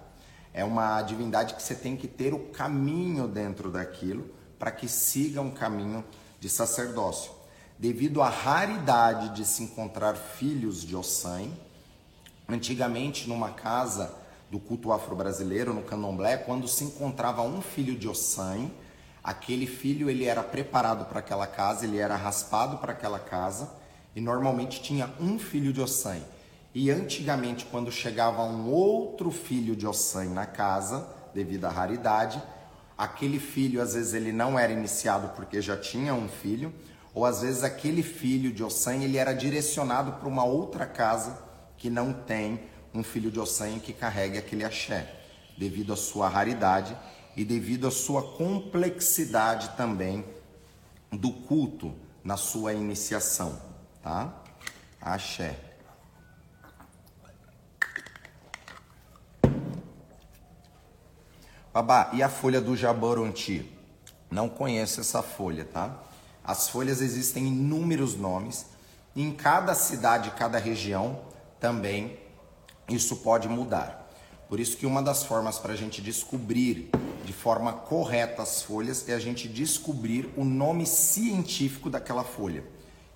[0.52, 5.40] É uma divindade que você tem que ter o caminho dentro daquilo para que siga
[5.40, 6.04] um caminho
[6.40, 7.30] de sacerdócio.
[7.78, 11.48] Devido à raridade de se encontrar filhos de Ossan,
[12.48, 14.14] antigamente numa casa
[14.50, 18.68] do culto afro-brasileiro, no candomblé, quando se encontrava um filho de Ossan,
[19.22, 23.70] aquele filho ele era preparado para aquela casa, ele era raspado para aquela casa
[24.14, 26.18] e normalmente tinha um filho de Ossan.
[26.74, 32.42] E antigamente, quando chegava um outro filho de Ossan na casa, devido à raridade,
[32.98, 36.74] aquele filho às vezes ele não era iniciado porque já tinha um filho,
[37.14, 41.38] ou às vezes aquele filho de Ossan ele era direcionado para uma outra casa
[41.76, 42.60] que não tem
[42.92, 45.14] um filho de Ossan que carregue aquele axé,
[45.56, 46.96] devido à sua raridade
[47.36, 50.24] e devido à sua complexidade também
[51.12, 53.60] do culto na sua iniciação,
[54.02, 54.42] tá?
[55.00, 55.58] Axé.
[61.72, 63.72] Babá, e a folha do jaboronti?
[64.28, 66.02] Não conheço essa folha, tá?
[66.44, 68.66] As folhas existem inúmeros nomes.
[69.14, 71.20] Em cada cidade, cada região
[71.60, 72.18] também
[72.94, 74.10] isso pode mudar.
[74.48, 76.90] Por isso que uma das formas para a gente descobrir
[77.24, 82.64] de forma correta as folhas é a gente descobrir o nome científico daquela folha.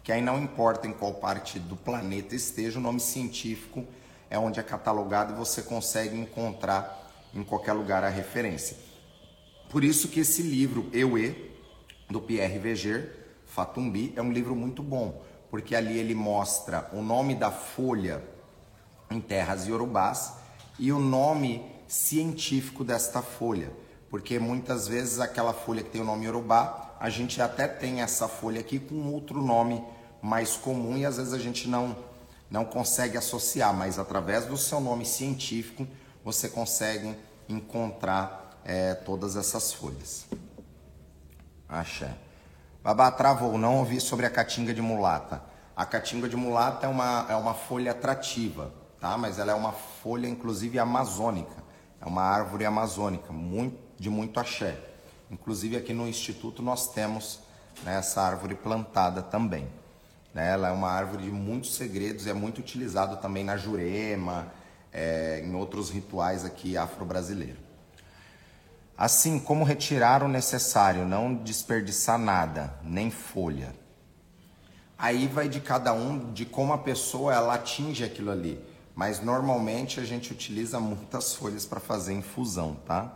[0.04, 3.84] Que aí não importa em qual parte do planeta esteja, o nome científico
[4.30, 8.76] é onde é catalogado e você consegue encontrar em qualquer lugar a referência.
[9.70, 11.34] Por isso que esse livro, Euê,
[12.08, 13.12] do Pierre Veger,
[13.46, 18.22] Fatumbi, é um livro muito bom, porque ali ele mostra o nome da folha
[19.10, 20.34] em terras iorubás
[20.78, 23.70] e o nome científico desta folha,
[24.10, 28.26] porque muitas vezes aquela folha que tem o nome iorubá, a gente até tem essa
[28.28, 29.84] folha aqui com outro nome
[30.22, 31.96] mais comum e às vezes a gente não
[32.50, 35.86] não consegue associar, mas através do seu nome científico
[36.24, 37.16] você consegue
[37.48, 40.24] encontrar é, todas essas folhas.
[41.68, 42.14] Axé.
[42.82, 45.42] Babá travou, não ouvi sobre a caatinga de mulata.
[45.74, 48.72] A caatinga de mulata é uma, é uma folha atrativa
[49.04, 49.18] tá?
[49.18, 51.62] Mas ela é uma folha, inclusive, amazônica.
[52.00, 54.78] É uma árvore amazônica, muito, de muito axé.
[55.30, 57.40] Inclusive, aqui no Instituto nós temos
[57.82, 59.68] né, essa árvore plantada também.
[60.32, 60.50] Né?
[60.50, 64.50] Ela é uma árvore de muitos segredos e é muito utilizado também na Jurema,
[64.90, 67.62] é, em outros rituais aqui afro-brasileiros.
[68.96, 73.74] Assim, como retirar o necessário, não desperdiçar nada, nem folha.
[74.96, 79.98] Aí vai de cada um, de como a pessoa ela atinge aquilo ali mas normalmente
[79.98, 83.12] a gente utiliza muitas folhas para fazer infusão, tá?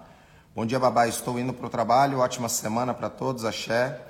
[0.54, 1.06] Bom dia, babá.
[1.06, 2.18] Estou indo para o trabalho.
[2.18, 3.44] Ótima semana para todos.
[3.44, 4.00] Axé.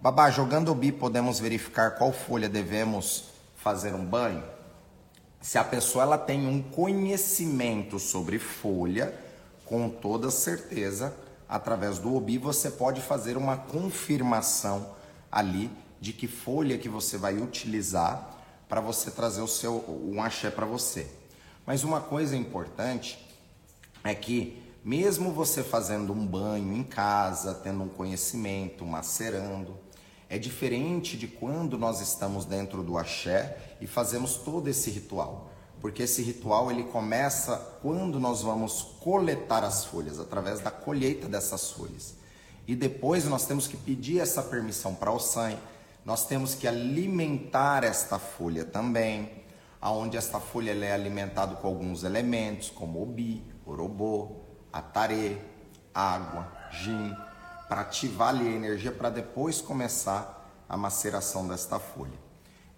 [0.00, 4.42] Babá, jogando o bi, podemos verificar qual folha devemos fazer um banho?
[5.42, 9.14] Se a pessoa ela tem um conhecimento sobre folha,
[9.66, 11.14] com toda certeza,
[11.46, 14.94] através do OBI, você pode fazer uma confirmação
[15.30, 18.39] ali de que folha que você vai utilizar
[18.70, 21.08] para você trazer o seu um axé para você.
[21.66, 23.18] Mas uma coisa importante
[24.04, 29.76] é que mesmo você fazendo um banho em casa, tendo um conhecimento, macerando,
[30.28, 35.50] é diferente de quando nós estamos dentro do axé e fazemos todo esse ritual.
[35.80, 41.72] Porque esse ritual ele começa quando nós vamos coletar as folhas, através da colheita dessas
[41.72, 42.14] folhas.
[42.68, 45.58] E depois nós temos que pedir essa permissão para o sangue
[46.04, 49.30] nós temos que alimentar esta folha também,
[49.80, 54.32] aonde esta folha é alimentada com alguns elementos, como obi, orobô,
[54.72, 55.38] atarê,
[55.94, 57.14] água, gin,
[57.68, 62.18] para ativar ali a energia para depois começar a maceração desta folha.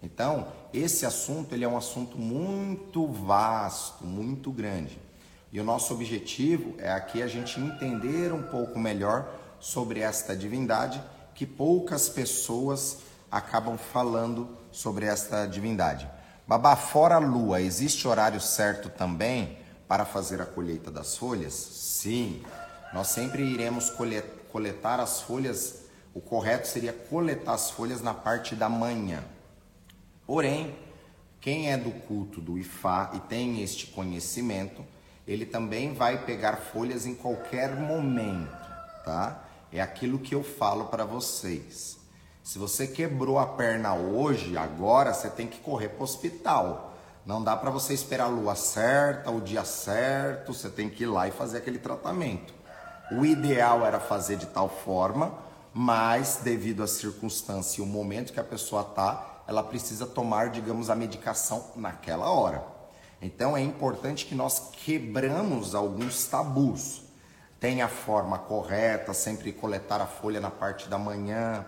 [0.01, 4.99] Então, esse assunto ele é um assunto muito vasto, muito grande.
[5.51, 11.01] E o nosso objetivo é aqui a gente entender um pouco melhor sobre esta divindade
[11.33, 12.99] que poucas pessoas
[13.33, 16.07] acabam falando sobre esta divindade.
[16.47, 21.53] Babá, fora a lua, existe horário certo também para fazer a colheita das folhas?
[21.53, 22.43] Sim,
[22.93, 23.91] nós sempre iremos
[24.51, 25.85] coletar as folhas.
[26.13, 29.23] O correto seria coletar as folhas na parte da manhã.
[30.27, 30.77] Porém,
[31.41, 34.85] quem é do culto do Ifá e tem este conhecimento,
[35.27, 38.55] ele também vai pegar folhas em qualquer momento,
[39.03, 39.43] tá?
[39.71, 42.02] É aquilo que eu falo para vocês.
[42.43, 46.93] Se você quebrou a perna hoje, agora você tem que correr para o hospital.
[47.25, 51.05] Não dá para você esperar a lua certa, o dia certo, você tem que ir
[51.05, 52.53] lá e fazer aquele tratamento.
[53.13, 55.33] O ideal era fazer de tal forma,
[55.73, 60.89] mas devido à circunstância e o momento que a pessoa está, ela precisa tomar, digamos,
[60.89, 62.61] a medicação naquela hora.
[63.21, 67.03] Então é importante que nós quebramos alguns tabus.
[67.57, 71.65] Tem a forma correta, sempre coletar a folha na parte da manhã,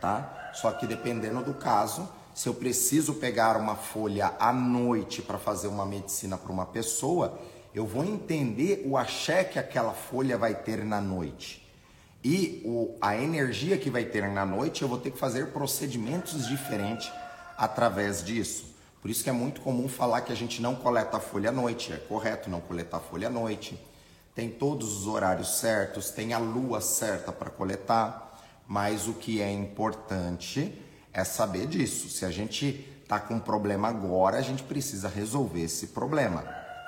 [0.00, 0.50] tá?
[0.54, 5.68] Só que dependendo do caso, se eu preciso pegar uma folha à noite para fazer
[5.68, 7.38] uma medicina para uma pessoa,
[7.74, 11.64] eu vou entender o axé que aquela folha vai ter na noite.
[12.24, 16.48] E o, a energia que vai ter na noite, eu vou ter que fazer procedimentos
[16.48, 17.12] diferentes
[17.56, 18.74] através disso.
[19.02, 21.52] Por isso que é muito comum falar que a gente não coleta a folha à
[21.52, 21.92] noite.
[21.92, 23.78] É correto não coletar a folha à noite.
[24.34, 28.23] Tem todos os horários certos, tem a lua certa para coletar.
[28.66, 30.80] Mas o que é importante
[31.12, 32.08] é saber disso.
[32.08, 36.42] Se a gente está com um problema agora, a gente precisa resolver esse problema,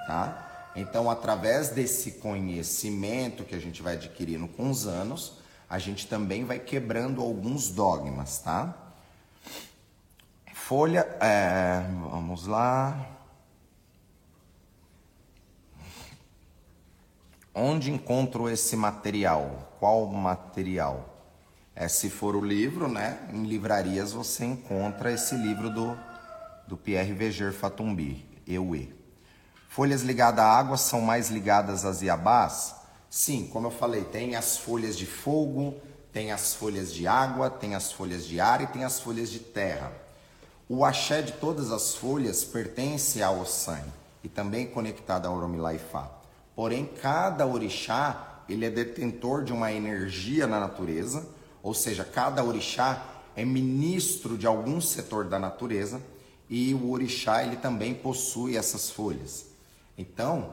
[0.07, 0.73] tá?
[0.75, 6.45] Então, através desse conhecimento que a gente vai adquirindo com os anos, a gente também
[6.45, 8.75] vai quebrando alguns dogmas, tá?
[10.53, 13.07] Folha, é, vamos lá.
[17.55, 19.75] Onde encontro esse material?
[19.79, 21.16] Qual material?
[21.79, 25.95] É, se for o livro, né, em livrarias você encontra esse livro do,
[26.67, 28.95] do Pierre Veger Fatumbi, Eue.
[29.69, 32.75] Folhas ligadas à água são mais ligadas às iabás?
[33.11, 35.75] Sim, como eu falei, tem as folhas de fogo,
[36.15, 39.41] tem as folhas de água, tem as folhas de ar e tem as folhas de
[39.41, 39.93] terra.
[40.67, 43.85] O axé de todas as folhas pertence ao Ossan
[44.25, 46.11] e também conectado ao Oromilaifá.
[46.55, 51.36] Porém, cada orixá, ele é detentor de uma energia na natureza
[51.67, 53.03] ou seja, cada orixá
[53.35, 56.01] é ministro de algum setor da natureza
[56.49, 59.47] e o orixá ele também possui essas folhas.
[59.99, 60.49] Então,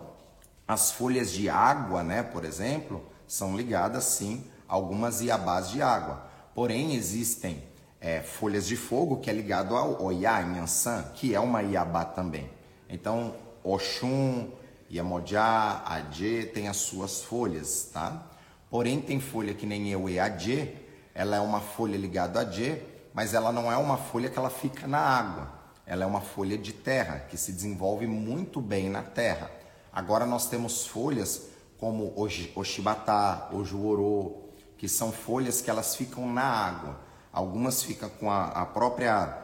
[0.68, 6.26] as folhas de água, né, por exemplo, são ligadas sim a algumas iabás de água.
[6.56, 7.62] Porém, existem
[8.02, 12.50] é, folhas de fogo que é ligado ao Oiá, Yansan, que é uma iabá também.
[12.90, 14.50] Então, Oxum,
[14.92, 18.32] Yamojá, Adje tem as suas folhas, tá?
[18.68, 20.82] Porém, tem folha que nem eu e Adje,
[21.14, 22.82] ela é uma folha ligada a J,
[23.14, 25.52] mas ela não é uma folha que ela fica na água.
[25.86, 29.52] Ela é uma folha de terra que se desenvolve muito bem na terra.
[29.92, 34.44] Agora nós temos folhas como o Shibatá, o Juorô,
[34.78, 37.00] que são folhas que elas ficam na água.
[37.32, 39.38] Algumas ficam com a, a própria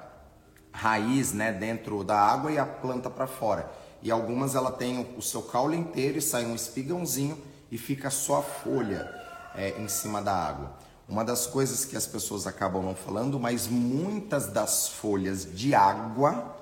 [0.71, 3.69] raiz né, dentro da água e a planta para fora.
[4.01, 7.37] E algumas ela tem o seu caule inteiro e sai um espigãozinho
[7.69, 9.09] e fica só a folha
[9.53, 10.73] é, em cima da água.
[11.09, 16.55] Uma das coisas que as pessoas acabam não falando, mas muitas das folhas de água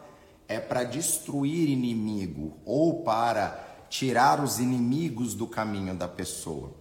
[0.47, 6.71] é para destruir inimigo ou para tirar os inimigos do caminho da pessoa.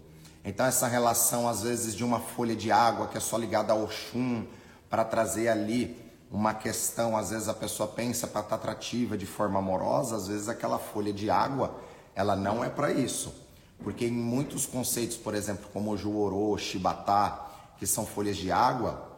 [0.44, 3.82] Então essa relação às vezes de uma folha de água que é só ligada ao
[3.82, 4.46] Oxum
[4.88, 6.00] para trazer ali
[6.30, 10.48] uma questão, às vezes a pessoa pensa para estar atrativa de forma amorosa, às vezes
[10.48, 11.74] aquela folha de água,
[12.14, 13.34] ela não é para isso.
[13.82, 17.45] Porque em muitos conceitos, por exemplo, como o Juorô, Shibatá,
[17.78, 19.08] que são folhas de água,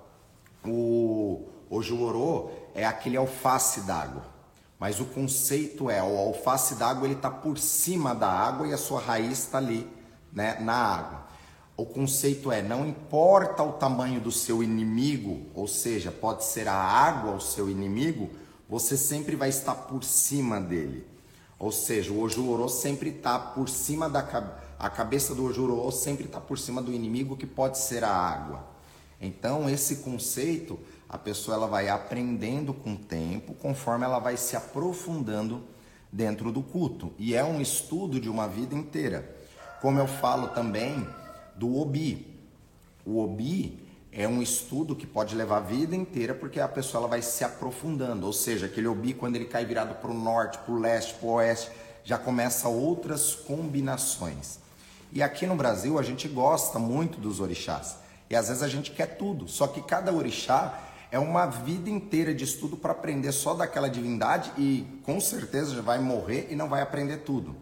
[0.64, 4.22] o, o jurorô é aquele alface d'água.
[4.78, 8.78] Mas o conceito é, o alface d'água ele está por cima da água e a
[8.78, 9.88] sua raiz está ali,
[10.32, 11.26] né, na água.
[11.76, 16.74] O conceito é, não importa o tamanho do seu inimigo, ou seja, pode ser a
[16.74, 18.30] água o seu inimigo,
[18.68, 21.06] você sempre vai estar por cima dele.
[21.58, 26.26] Ou seja, o Ojurô sempre está por cima da cabeça a cabeça do Ojuro sempre
[26.26, 28.64] está por cima do inimigo que pode ser a água.
[29.20, 34.56] Então esse conceito a pessoa ela vai aprendendo com o tempo, conforme ela vai se
[34.56, 35.64] aprofundando
[36.12, 37.12] dentro do culto.
[37.18, 39.36] E é um estudo de uma vida inteira.
[39.80, 41.06] Como eu falo também
[41.56, 42.38] do Obi.
[43.06, 47.08] O Obi é um estudo que pode levar a vida inteira porque a pessoa ela
[47.08, 50.72] vai se aprofundando, ou seja, aquele obi quando ele cai virado para o norte, para
[50.74, 51.70] o leste, para o oeste,
[52.04, 54.58] já começa outras combinações.
[55.12, 57.96] E aqui no Brasil a gente gosta muito dos orixás
[58.30, 60.78] e às vezes a gente quer tudo, só que cada orixá
[61.10, 65.80] é uma vida inteira de estudo para aprender só daquela divindade e com certeza já
[65.80, 67.56] vai morrer e não vai aprender tudo.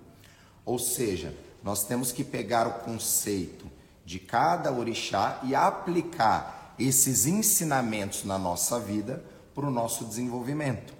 [0.65, 1.33] Ou seja,
[1.63, 3.71] nós temos que pegar o conceito
[4.05, 9.25] de cada orixá e aplicar esses ensinamentos na nossa vida
[9.55, 10.93] para o nosso desenvolvimento.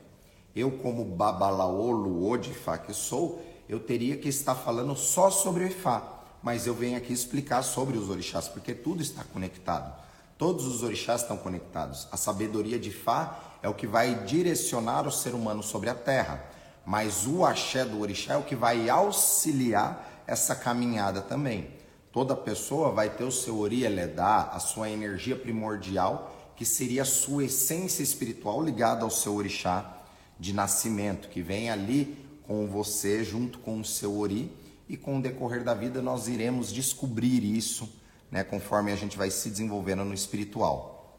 [0.55, 6.16] Eu, como Babalaolo Odifá que sou, eu teria que estar falando só sobre o Ifá,
[6.47, 9.93] mas eu venho aqui explicar sobre os orixás, porque tudo está conectado.
[10.39, 12.07] Todos os orixás estão conectados.
[12.13, 16.45] A sabedoria de Fá é o que vai direcionar o ser humano sobre a terra,
[16.85, 21.69] mas o axé do orixá é o que vai auxiliar essa caminhada também.
[22.13, 27.05] Toda pessoa vai ter o seu Ori Eledá, a sua energia primordial, que seria a
[27.05, 29.97] sua essência espiritual ligada ao seu orixá
[30.39, 32.17] de nascimento, que vem ali
[32.47, 36.73] com você junto com o seu Ori, e com o decorrer da vida nós iremos
[36.73, 37.89] descobrir isso,
[38.31, 41.19] né, conforme a gente vai se desenvolvendo no espiritual.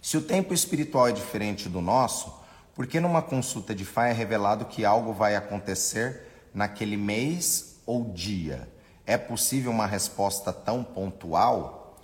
[0.00, 2.34] Se o tempo espiritual é diferente do nosso,
[2.74, 6.22] por que numa consulta de Fá é revelado que algo vai acontecer
[6.54, 8.68] naquele mês ou dia?
[9.06, 11.98] É possível uma resposta tão pontual?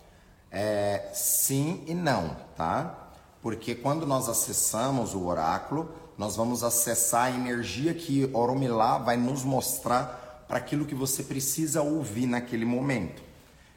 [0.51, 3.11] É, sim e não, tá?
[3.41, 9.45] Porque quando nós acessamos o oráculo, nós vamos acessar a energia que Oromilá vai nos
[9.45, 13.23] mostrar para aquilo que você precisa ouvir naquele momento.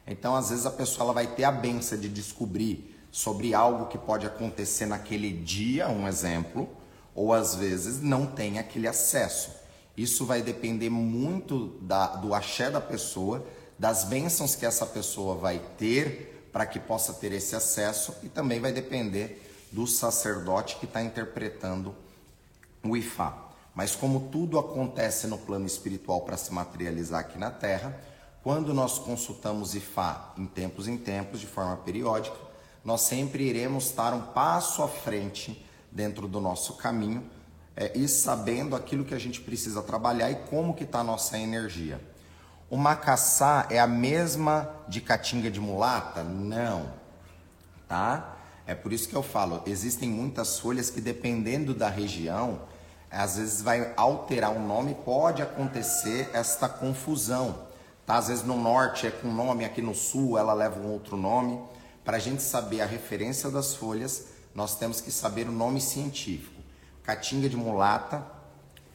[0.06, 3.98] Então, às vezes a pessoa ela vai ter a benção de descobrir sobre algo que
[3.98, 6.68] pode acontecer naquele dia, um exemplo,
[7.14, 9.50] ou às vezes não tem aquele acesso.
[9.96, 13.46] Isso vai depender muito da, do axé da pessoa,
[13.78, 18.60] das bênçãos que essa pessoa vai ter para que possa ter esse acesso e também
[18.60, 21.94] vai depender do sacerdote que está interpretando
[22.82, 23.41] o Ifá.
[23.74, 27.98] Mas como tudo acontece no plano espiritual para se materializar aqui na Terra,
[28.42, 32.36] quando nós consultamos Ifá em tempos em tempos, de forma periódica,
[32.84, 37.24] nós sempre iremos estar um passo à frente dentro do nosso caminho
[37.76, 41.38] é, e sabendo aquilo que a gente precisa trabalhar e como que está a nossa
[41.38, 42.00] energia.
[42.68, 46.22] O macaçá é a mesma de catinga de mulata?
[46.22, 46.92] Não,
[47.86, 48.36] tá?
[48.66, 52.62] É por isso que eu falo, existem muitas folhas que dependendo da região,
[53.12, 57.66] às vezes vai alterar o nome, pode acontecer esta confusão.
[58.06, 58.16] Tá?
[58.16, 61.60] Às vezes no norte é com nome, aqui no sul ela leva um outro nome.
[62.04, 66.60] Para a gente saber a referência das folhas, nós temos que saber o nome científico.
[67.02, 68.24] Caatinga de mulata,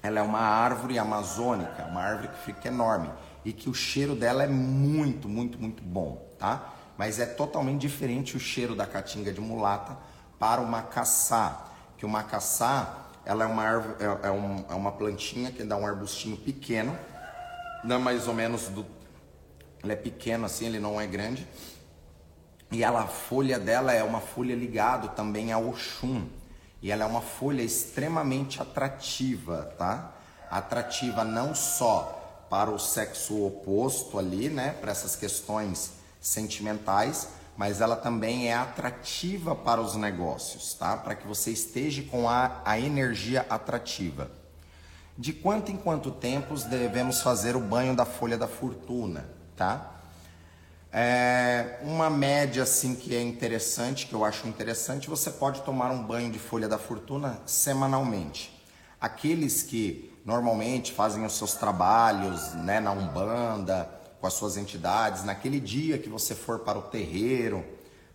[0.02, 3.10] ela é uma árvore amazônica, uma árvore que fica enorme
[3.46, 6.74] e que o cheiro dela é muito, muito, muito bom, tá?
[6.98, 9.98] Mas é totalmente diferente o cheiro da caatinga de mulata
[10.40, 14.90] para o macaçá, que o macaçá, ela é uma árvore, é, é, um, é uma
[14.94, 16.98] plantinha que dá um arbustinho pequeno,
[17.84, 18.86] dá mais ou menos do,
[19.84, 21.46] ele é pequeno assim, ele não é grande.
[22.72, 26.26] E ela, a folha dela é uma folha ligada também ao Oxum.
[26.82, 30.14] E ela é uma folha extremamente atrativa, tá?
[30.50, 37.96] Atrativa não só para o sexo oposto ali, né, para essas questões sentimentais, mas ela
[37.96, 40.96] também é atrativa para os negócios, tá?
[40.96, 44.30] Para que você esteja com a, a energia atrativa.
[45.18, 49.96] De quanto em quanto tempos devemos fazer o banho da folha da fortuna, tá?
[50.94, 56.04] É, uma média assim que é interessante, que eu acho interessante, você pode tomar um
[56.04, 58.56] banho de folha da fortuna semanalmente.
[59.02, 65.60] Aqueles que normalmente fazem os seus trabalhos né, na Umbanda, com as suas entidades, naquele
[65.60, 67.64] dia que você for para o terreiro,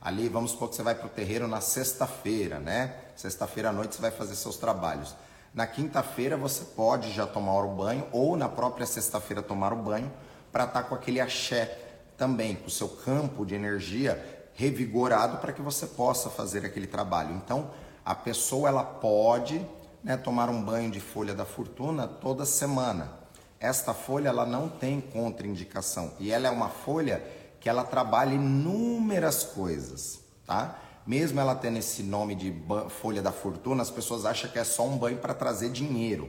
[0.00, 2.96] ali vamos supor que você vai para o terreiro na sexta-feira, né?
[3.16, 5.14] Sexta-feira à noite você vai fazer seus trabalhos.
[5.54, 10.10] Na quinta-feira você pode já tomar o banho, ou na própria sexta-feira tomar o banho,
[10.50, 11.78] para estar tá com aquele axé
[12.16, 17.34] também com o seu campo de energia revigorado para que você possa fazer aquele trabalho.
[17.34, 17.70] Então,
[18.04, 19.64] a pessoa ela pode
[20.02, 23.21] né, tomar um banho de folha da fortuna toda semana.
[23.62, 27.22] Esta folha ela não tem contraindicação e ela é uma folha
[27.60, 30.80] que ela trabalha inúmeras coisas, tá?
[31.06, 32.52] Mesmo ela tendo esse nome de
[33.00, 36.28] folha da fortuna, as pessoas acham que é só um banho para trazer dinheiro.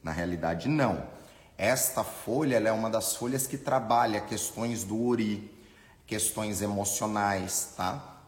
[0.00, 1.02] Na realidade, não.
[1.56, 5.50] Esta folha é uma das folhas que trabalha questões do ori,
[6.06, 8.20] questões emocionais, tá?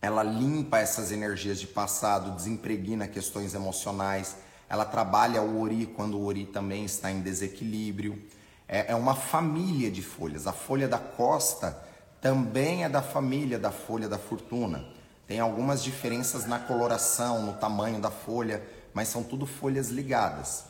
[0.00, 4.34] Ela limpa essas energias de passado, desempregna questões emocionais.
[4.72, 8.18] Ela trabalha o ori quando o ori também está em desequilíbrio.
[8.66, 10.46] É, é uma família de folhas.
[10.46, 11.78] A folha da costa
[12.22, 14.82] também é da família da folha da fortuna.
[15.26, 18.62] Tem algumas diferenças na coloração, no tamanho da folha,
[18.94, 20.64] mas são tudo folhas ligadas.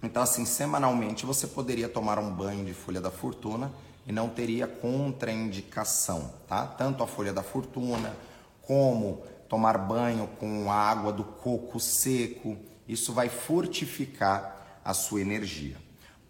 [0.00, 3.72] Então, assim, semanalmente você poderia tomar um banho de folha da fortuna
[4.06, 6.64] e não teria contraindicação, tá?
[6.64, 8.14] Tanto a folha da fortuna
[8.62, 15.76] como tomar banho com água do coco seco, isso vai fortificar a sua energia.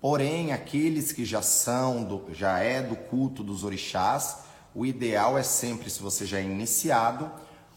[0.00, 4.38] Porém, aqueles que já são, do, já é do culto dos orixás,
[4.74, 7.30] o ideal é sempre, se você já é iniciado,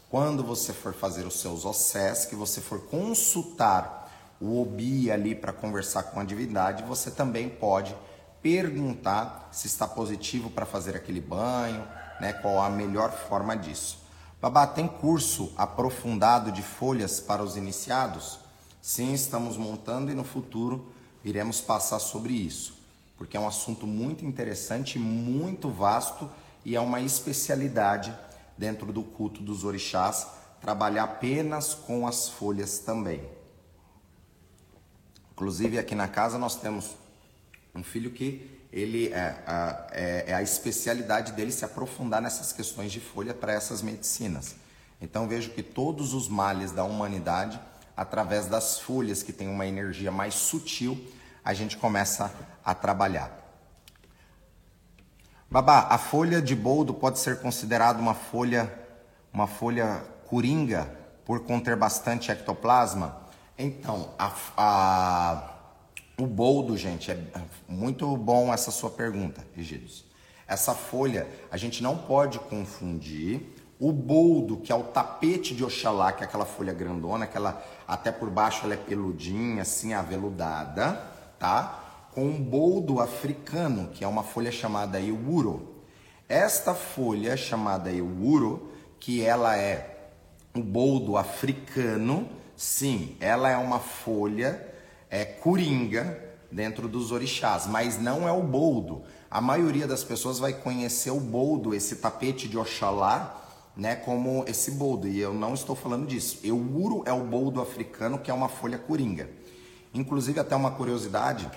[0.08, 4.02] quando você for fazer os seus ossés, que você for consultar
[4.40, 7.96] o Obi ali para conversar com a divindade, você também pode
[8.42, 11.86] perguntar se está positivo para fazer aquele banho,
[12.20, 12.32] né?
[12.32, 14.01] Qual a melhor forma disso.
[14.42, 18.40] Babá, tem curso aprofundado de folhas para os iniciados?
[18.80, 20.92] Sim, estamos montando e no futuro
[21.24, 22.76] iremos passar sobre isso,
[23.16, 26.28] porque é um assunto muito interessante, muito vasto
[26.64, 28.12] e é uma especialidade
[28.58, 30.26] dentro do culto dos orixás
[30.60, 33.22] trabalhar apenas com as folhas também.
[35.30, 36.96] Inclusive aqui na casa nós temos
[37.72, 39.36] um filho que ele é,
[39.92, 44.56] é, é a especialidade dele se aprofundar nessas questões de folha para essas medicinas.
[45.00, 47.60] Então vejo que todos os males da humanidade,
[47.96, 50.98] através das folhas que têm uma energia mais sutil,
[51.44, 52.32] a gente começa
[52.64, 53.38] a trabalhar.
[55.50, 58.72] Babá, a folha de boldo pode ser considerada uma folha,
[59.30, 60.90] uma folha coringa
[61.26, 63.20] por conter bastante ectoplasma?
[63.58, 65.51] Então, a, a,
[66.18, 67.18] o boldo, gente, é
[67.68, 70.04] muito bom essa sua pergunta, Egidius.
[70.46, 76.12] Essa folha, a gente não pode confundir o boldo, que é o tapete de Oxalá,
[76.12, 81.02] que é aquela folha grandona, aquela até por baixo ela é peludinha, assim, aveludada,
[81.38, 82.08] tá?
[82.12, 85.74] Com o boldo africano, que é uma folha chamada Iuro.
[86.28, 90.10] Esta folha chamada Iuro, que ela é
[90.54, 92.28] o boldo africano,
[92.62, 94.71] Sim, ela é uma folha
[95.12, 96.18] é, coringa
[96.50, 99.02] dentro dos orixás, mas não é o boldo.
[99.30, 103.38] A maioria das pessoas vai conhecer o boldo, esse tapete de Oxalá,
[103.76, 106.38] né, como esse boldo, e eu não estou falando disso.
[106.42, 109.28] Euro é o boldo africano, que é uma folha coringa.
[109.92, 111.50] Inclusive, até uma curiosidade,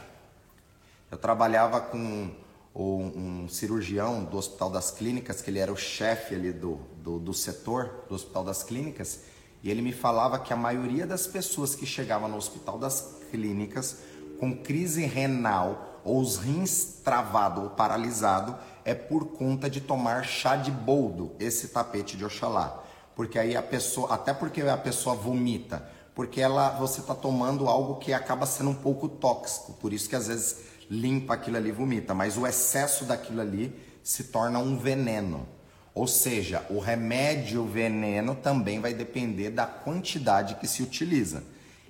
[1.09, 2.29] eu trabalhava com
[2.75, 7.33] um cirurgião do Hospital das Clínicas, que ele era o chefe ali do, do, do
[7.33, 9.21] setor do Hospital das Clínicas,
[9.63, 13.97] e ele me falava que a maioria das pessoas que chegavam no hospital das clínicas
[14.39, 20.55] com crise renal ou os rins travado ou paralisado é por conta de tomar chá
[20.55, 22.83] de boldo, esse tapete de Oxalá.
[23.15, 27.95] Porque aí a pessoa, até porque a pessoa vomita, porque ela você está tomando algo
[27.95, 30.57] que acaba sendo um pouco tóxico, por isso que às vezes
[30.89, 33.73] limpa aquilo ali e vomita, mas o excesso daquilo ali
[34.03, 35.47] se torna um veneno.
[35.95, 41.41] Ou seja, o remédio veneno também vai depender da quantidade que se utiliza.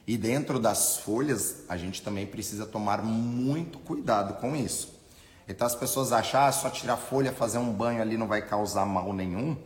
[0.08, 4.94] E dentro das folhas, a gente também precisa tomar muito cuidado com isso.
[5.48, 8.86] Então as pessoas acham, ah, só tirar folha, fazer um banho ali não vai causar
[8.86, 9.58] mal nenhum.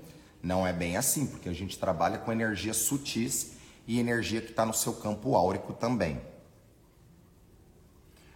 [0.41, 3.51] Não é bem assim, porque a gente trabalha com energias sutis
[3.85, 6.21] e energia que está no seu campo áurico também.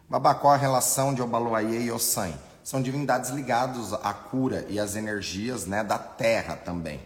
[0.09, 2.33] Babacó, a relação de Obaluayê e Ossan
[2.63, 6.99] são divindades ligadas à cura e às energias né, da terra também.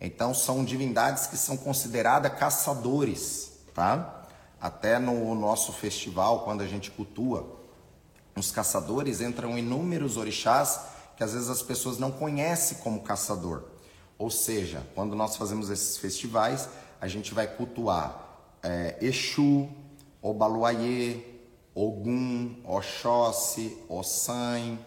[0.00, 4.17] Então são divindades que são consideradas caçadores, tá?
[4.60, 7.58] Até no nosso festival, quando a gente cultua,
[8.36, 10.80] os caçadores entram inúmeros orixás
[11.16, 13.64] que às vezes as pessoas não conhecem como caçador.
[14.16, 16.68] Ou seja, quando nós fazemos esses festivais,
[17.00, 18.28] a gente vai cultuar
[18.62, 19.68] é, Exu,
[20.22, 21.24] Obaluayê,
[21.74, 24.78] Ogum, Oxóssi, Ossan,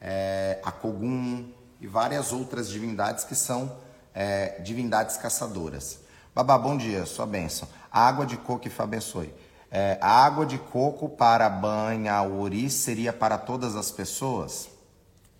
[0.00, 1.50] é, a Kogum
[1.80, 3.76] e várias outras divindades que são
[4.14, 6.00] é, divindades caçadoras.
[6.34, 7.68] Babá, bom dia, sua bênção.
[7.90, 9.34] Água de coco que abençoe.
[9.70, 14.68] É, a água de coco para banho uri seria para todas as pessoas?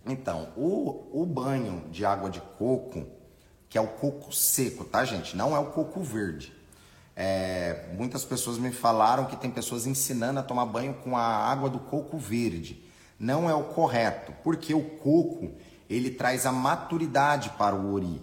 [0.07, 3.07] Então, o, o banho de água de coco,
[3.69, 5.37] que é o coco seco, tá, gente?
[5.37, 6.53] Não é o coco verde.
[7.17, 11.69] É, muitas pessoas me falaram que tem pessoas ensinando a tomar banho com a água
[11.69, 12.89] do coco verde
[13.19, 15.51] não é o correto, porque o coco
[15.91, 18.21] ele traz a maturidade para o ori,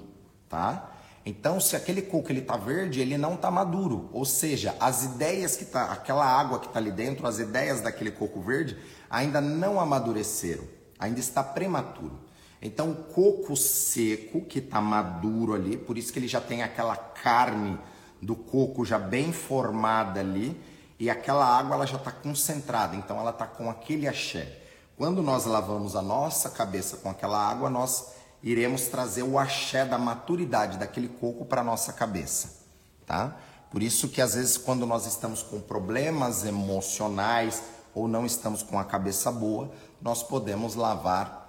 [0.47, 0.91] tá?
[1.25, 5.55] Então, se aquele coco ele tá verde, ele não tá maduro, ou seja, as ideias
[5.55, 8.77] que tá, aquela água que tá ali dentro, as ideias daquele coco verde
[9.09, 10.63] ainda não amadureceram,
[10.99, 12.19] ainda está prematuro.
[12.61, 16.95] Então, o coco seco que tá maduro ali, por isso que ele já tem aquela
[16.95, 17.79] carne
[18.21, 20.59] do coco já bem formada ali,
[20.99, 24.59] e aquela água ela já está concentrada, então ela está com aquele axé.
[24.95, 29.97] Quando nós lavamos a nossa cabeça com aquela água, nós iremos trazer o axé da
[29.97, 32.65] maturidade daquele coco para nossa cabeça,
[33.05, 33.35] tá?
[33.71, 37.63] Por isso que às vezes quando nós estamos com problemas emocionais
[37.93, 39.71] ou não estamos com a cabeça boa,
[40.01, 41.45] nós podemos lavar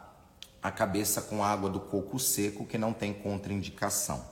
[0.62, 4.24] a cabeça com água do coco seco que não tem contraindicação,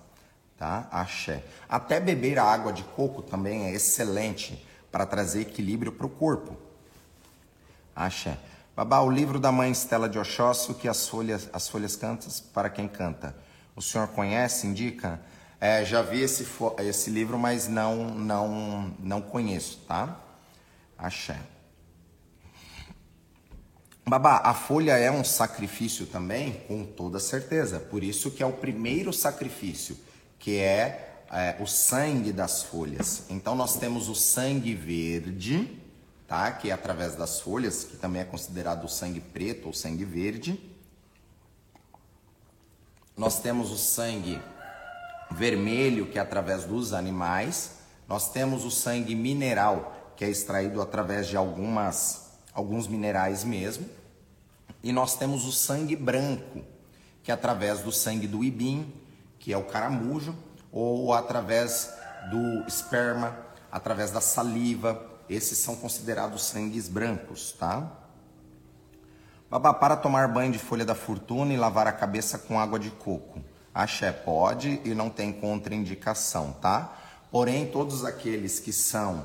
[0.57, 0.89] tá?
[0.91, 1.45] Axé.
[1.69, 6.57] Até beber a água de coco também é excelente para trazer equilíbrio para o corpo.
[7.95, 8.39] Axé.
[8.77, 12.69] Babá, o livro da mãe Estela de Oxóssi, que as folhas, as folhas cantam para
[12.69, 13.37] quem canta.
[13.77, 15.21] O senhor conhece, indica?
[15.61, 16.45] É, já vi esse,
[16.81, 20.21] esse livro, mas não, não, não conheço, tá?
[20.99, 21.39] Axé.
[24.05, 26.55] Babá, a folha é um sacrifício também?
[26.67, 27.79] Com toda certeza.
[27.79, 29.97] Por isso que é o primeiro sacrifício,
[30.39, 33.25] que é é, o sangue das folhas.
[33.29, 35.81] Então nós temos o sangue verde,
[36.27, 36.51] tá?
[36.53, 40.61] Que é através das folhas, que também é considerado o sangue preto ou sangue verde.
[43.17, 44.41] Nós temos o sangue
[45.31, 47.79] vermelho, que é através dos animais.
[48.09, 53.89] Nós temos o sangue mineral, que é extraído através de algumas alguns minerais mesmo.
[54.83, 56.63] E nós temos o sangue branco,
[57.23, 58.93] que é através do sangue do ibim,
[59.39, 60.35] que é o caramujo,
[60.71, 61.93] ou através
[62.31, 63.37] do esperma,
[63.71, 65.14] através da saliva.
[65.29, 67.91] Esses são considerados sangues brancos, tá?
[69.51, 72.91] Babá, para tomar banho de folha da fortuna e lavar a cabeça com água de
[72.91, 73.41] coco.
[73.75, 76.97] Axé pode e não tem contraindicação, tá?
[77.31, 79.25] Porém, todos aqueles que são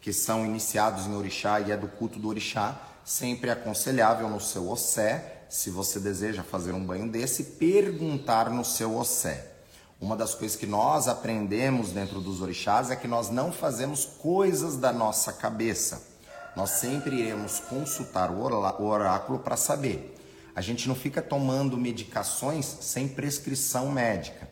[0.00, 4.38] que são iniciados em orixá e é do culto do orixá, sempre é aconselhável no
[4.38, 9.53] seu ossé, se você deseja fazer um banho desse, perguntar no seu ossé.
[10.04, 14.76] Uma das coisas que nós aprendemos dentro dos orixás é que nós não fazemos coisas
[14.76, 16.06] da nossa cabeça.
[16.54, 20.14] Nós sempre iremos consultar o oráculo para saber.
[20.54, 24.46] A gente não fica tomando medicações sem prescrição médica.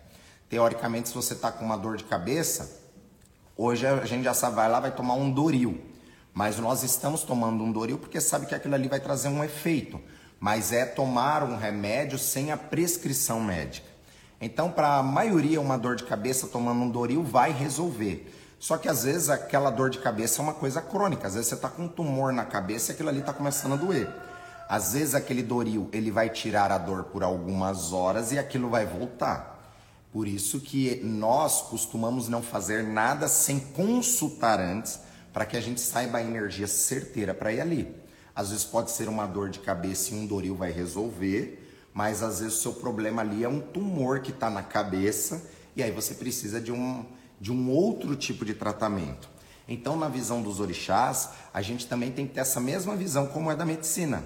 [0.49, 2.81] Teoricamente, se você está com uma dor de cabeça,
[3.55, 5.79] hoje a gente já sabe, vai lá, vai tomar um Doril.
[6.33, 10.01] Mas nós estamos tomando um Doril porque sabe que aquilo ali vai trazer um efeito.
[10.41, 13.92] Mas é tomar um remédio sem a prescrição médica.
[14.45, 18.29] Então, para a maioria, uma dor de cabeça tomando um Doril vai resolver.
[18.59, 21.29] Só que às vezes aquela dor de cabeça é uma coisa crônica.
[21.29, 23.77] Às vezes você está com um tumor na cabeça e aquilo ali está começando a
[23.77, 24.09] doer.
[24.69, 28.85] Às vezes aquele Doril ele vai tirar a dor por algumas horas e aquilo vai
[28.85, 29.63] voltar.
[30.13, 34.99] Por isso que nós costumamos não fazer nada sem consultar antes,
[35.33, 37.95] para que a gente saiba a energia certeira para ir ali.
[38.35, 41.62] Às vezes pode ser uma dor de cabeça e um Doril vai resolver,
[41.95, 45.43] mas às vezes o seu problema ali é um tumor que está na cabeça
[45.77, 47.05] e aí você precisa de um,
[47.41, 49.29] de um outro tipo de tratamento.
[49.69, 53.51] Então, na visão dos orixás, a gente também tem que ter essa mesma visão como
[53.51, 54.25] é da medicina.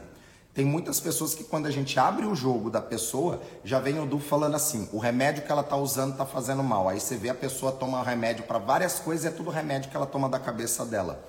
[0.57, 4.07] Tem muitas pessoas que quando a gente abre o jogo da pessoa, já vem o
[4.07, 6.89] Du falando assim, o remédio que ela está usando está fazendo mal.
[6.89, 9.97] Aí você vê a pessoa tomar remédio para várias coisas e é tudo remédio que
[9.97, 11.23] ela toma da cabeça dela.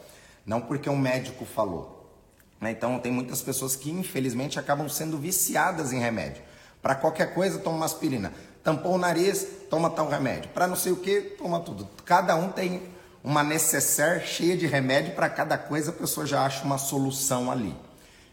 [0.46, 1.97] Não porque um médico falou.
[2.60, 2.72] Né?
[2.72, 6.42] Então, tem muitas pessoas que, infelizmente, acabam sendo viciadas em remédio.
[6.82, 8.34] Para qualquer coisa, toma uma aspirina.
[8.64, 10.50] Tampou o nariz, toma tal remédio.
[10.50, 11.88] Para não sei o que, toma tudo.
[12.06, 12.82] Cada um tem
[13.24, 17.76] uma necessaire cheia de remédio para cada coisa, a pessoa já acha uma solução ali.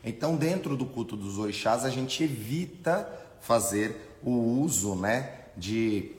[0.05, 3.09] Então, dentro do culto dos orixás, a gente evita
[3.41, 6.13] fazer o uso né, de,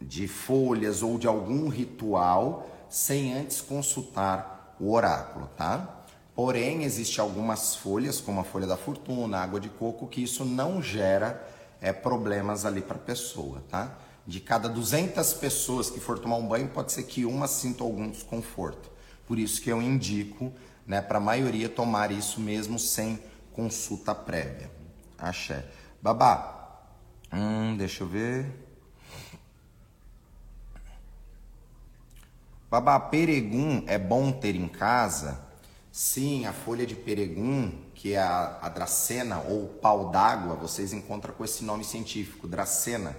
[0.00, 5.95] de folhas ou de algum ritual sem antes consultar o oráculo, tá?
[6.36, 10.82] Porém, existe algumas folhas, como a folha da fortuna, água de coco, que isso não
[10.82, 11.42] gera
[11.80, 13.96] é, problemas ali para a pessoa, tá?
[14.26, 18.10] De cada 200 pessoas que for tomar um banho, pode ser que uma sinta algum
[18.10, 18.90] desconforto.
[19.26, 20.52] Por isso que eu indico,
[20.86, 23.18] né, para a maioria tomar isso mesmo sem
[23.54, 24.70] consulta prévia.
[25.16, 25.64] Axé.
[26.02, 26.82] Babá,
[27.32, 28.46] hum, deixa eu ver.
[32.70, 35.45] Babá, peregum é bom ter em casa?
[35.98, 41.32] Sim, a folha de peregum, que é a, a dracena ou pau d'água, vocês encontram
[41.32, 43.16] com esse nome científico, dracena,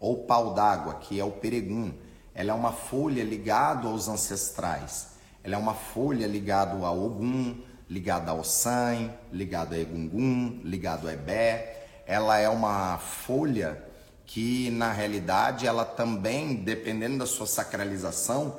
[0.00, 1.92] ou pau d'água, que é o peregum.
[2.34, 5.10] Ela é uma folha ligada aos ancestrais.
[5.44, 11.12] Ela é uma folha ligada ao Ogum, ligada ao San, ligada a Egungun, ligada a
[11.12, 11.86] Ebé.
[12.08, 13.80] Ela é uma folha
[14.26, 18.56] que, na realidade, ela também, dependendo da sua sacralização,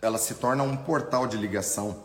[0.00, 2.03] ela se torna um portal de ligação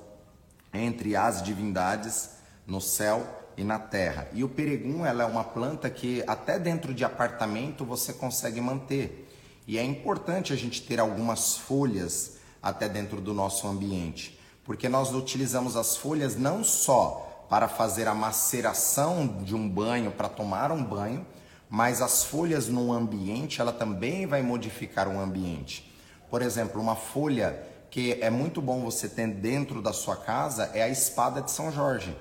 [0.74, 2.32] entre as divindades
[2.65, 3.26] no céu
[3.57, 4.28] e na terra.
[4.34, 9.28] E o peregum ela é uma planta que até dentro de apartamento você consegue manter.
[9.67, 15.13] E é importante a gente ter algumas folhas até dentro do nosso ambiente, porque nós
[15.13, 20.84] utilizamos as folhas não só para fazer a maceração de um banho, para tomar um
[20.84, 21.26] banho,
[21.70, 25.91] mas as folhas no ambiente, ela também vai modificar o ambiente.
[26.30, 30.84] Por exemplo, uma folha que é muito bom você ter dentro da sua casa é
[30.84, 32.16] a espada de São Jorge.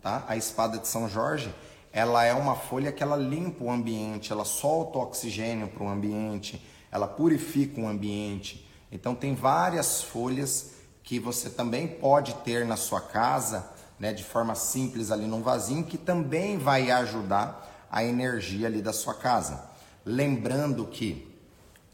[0.00, 0.24] Tá?
[0.26, 1.54] A espada de São Jorge,
[1.92, 6.64] ela é uma folha que ela limpa o ambiente, ela solta oxigênio para o ambiente,
[6.90, 8.66] ela purifica o ambiente.
[8.90, 10.72] Então tem várias folhas
[11.02, 15.84] que você também pode ter na sua casa, né, de forma simples ali num vasinho,
[15.84, 19.68] que também vai ajudar a energia ali da sua casa.
[20.04, 21.37] Lembrando que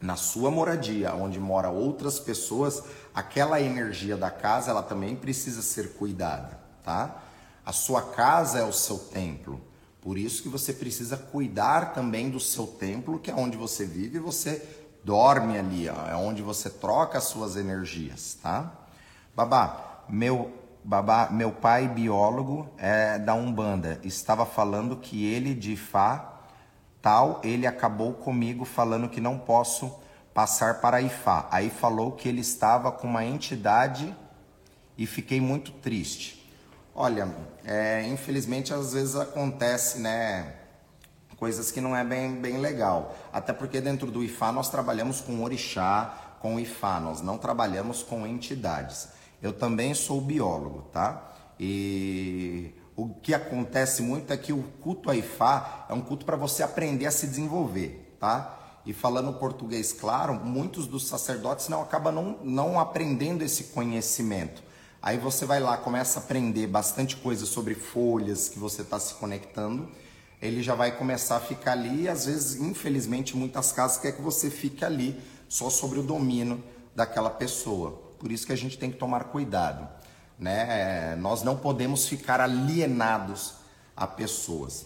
[0.01, 2.83] na sua moradia, onde mora outras pessoas,
[3.13, 7.23] aquela energia da casa, ela também precisa ser cuidada, tá?
[7.65, 9.59] A sua casa é o seu templo.
[10.01, 14.19] Por isso que você precisa cuidar também do seu templo, que é onde você vive
[14.19, 14.61] você
[15.03, 18.71] dorme ali, é onde você troca as suas energias, tá?
[19.35, 20.51] Babá, meu
[20.83, 26.34] babá, meu pai biólogo é da Umbanda, estava falando que ele de Fá
[27.05, 29.95] tal, ele acabou comigo falando que não posso
[30.33, 31.47] passar para Ifá.
[31.51, 34.11] Aí falou que ele estava com uma entidade
[34.97, 36.51] e fiquei muito triste.
[36.95, 37.31] Olha,
[37.63, 40.55] é, infelizmente às vezes acontece, né?
[41.37, 43.15] Coisas que não é bem, bem legal.
[43.31, 48.25] Até porque dentro do Ifá nós trabalhamos com orixá, com Ifá, nós não trabalhamos com
[48.25, 49.09] entidades.
[49.43, 51.21] Eu também sou biólogo, tá?
[51.59, 56.37] E o que acontece muito é que o culto a Ifá é um culto para
[56.37, 58.81] você aprender a se desenvolver, tá?
[58.85, 64.63] E falando português claro, muitos dos sacerdotes não acabam não, não aprendendo esse conhecimento.
[65.01, 69.15] Aí você vai lá, começa a aprender bastante coisa sobre folhas que você está se
[69.15, 69.89] conectando.
[70.41, 74.21] Ele já vai começar a ficar ali e às vezes, infelizmente, muitas casas quer que
[74.21, 75.19] você fique ali
[75.49, 76.63] só sobre o domínio
[76.95, 77.91] daquela pessoa.
[78.19, 79.87] Por isso que a gente tem que tomar cuidado.
[80.37, 81.13] Né?
[81.13, 83.55] É, nós não podemos ficar alienados
[83.95, 84.85] a pessoas.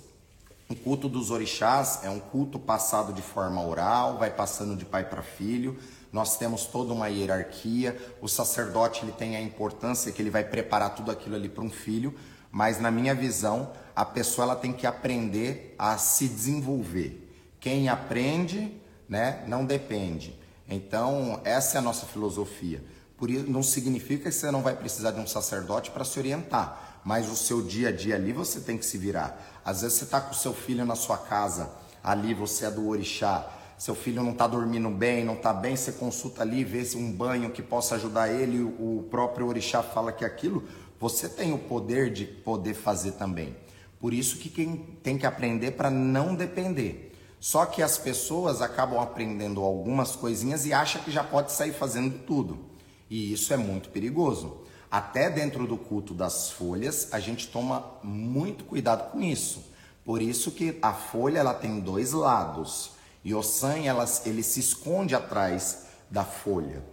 [0.70, 5.04] O culto dos orixás é um culto passado de forma oral, vai passando de pai
[5.04, 5.80] para filho.
[6.14, 7.98] Nós temos toda uma hierarquia.
[8.22, 11.72] O sacerdote ele tem a importância que ele vai preparar tudo aquilo ali para um
[11.72, 12.14] filho,
[12.52, 17.28] mas na minha visão, a pessoa ela tem que aprender a se desenvolver.
[17.60, 18.72] Quem aprende,
[19.08, 20.40] né, não depende.
[20.68, 22.84] Então, essa é a nossa filosofia.
[23.20, 27.02] Por isso, não significa que você não vai precisar de um sacerdote para se orientar,
[27.04, 29.62] mas o seu dia a dia ali você tem que se virar.
[29.64, 31.70] Às vezes você está com seu filho na sua casa,
[32.02, 33.46] ali você é do orixá,
[33.78, 37.12] seu filho não está dormindo bem, não está bem, você consulta ali, vê se um
[37.12, 40.64] banho que possa ajudar ele, o próprio orixá fala que aquilo,
[40.98, 43.54] você tem o poder de poder fazer também.
[44.00, 47.14] Por isso que quem tem que aprender para não depender.
[47.38, 52.20] Só que as pessoas acabam aprendendo algumas coisinhas e acham que já pode sair fazendo
[52.20, 52.69] tudo.
[53.10, 54.62] E isso é muito perigoso.
[54.92, 59.64] Até dentro do culto das folhas, a gente toma muito cuidado com isso.
[60.04, 62.92] Por isso que a folha ela tem dois lados.
[63.24, 63.88] E o sangue
[64.26, 66.84] ele se esconde atrás da folha.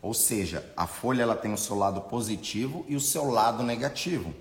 [0.00, 4.34] Ou seja, a folha ela tem o seu lado positivo e o seu lado negativo.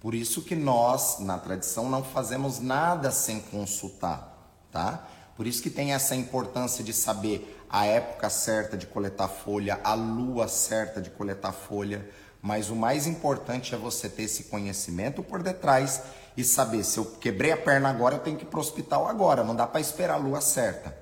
[0.00, 5.08] Por isso que nós, na tradição, não fazemos nada sem consultar, tá?
[5.38, 9.94] Por isso que tem essa importância de saber a época certa de coletar folha, a
[9.94, 12.10] lua certa de coletar folha,
[12.42, 16.02] mas o mais importante é você ter esse conhecimento por detrás
[16.36, 19.06] e saber se eu quebrei a perna agora, eu tenho que ir para o hospital
[19.06, 20.92] agora, não dá para esperar a lua certa.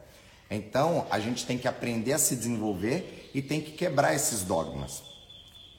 [0.51, 5.03] Então, a gente tem que aprender a se desenvolver e tem que quebrar esses dogmas.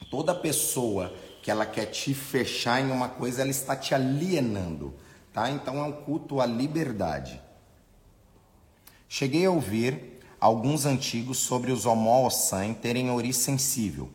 [0.10, 4.96] Toda pessoa que ela quer te fechar em uma coisa, ela está te alienando,
[5.32, 5.48] tá?
[5.52, 7.46] Então é um culto à liberdade.
[9.10, 14.10] Cheguei a ouvir alguns antigos sobre os Homo-Ossan terem origem sensível.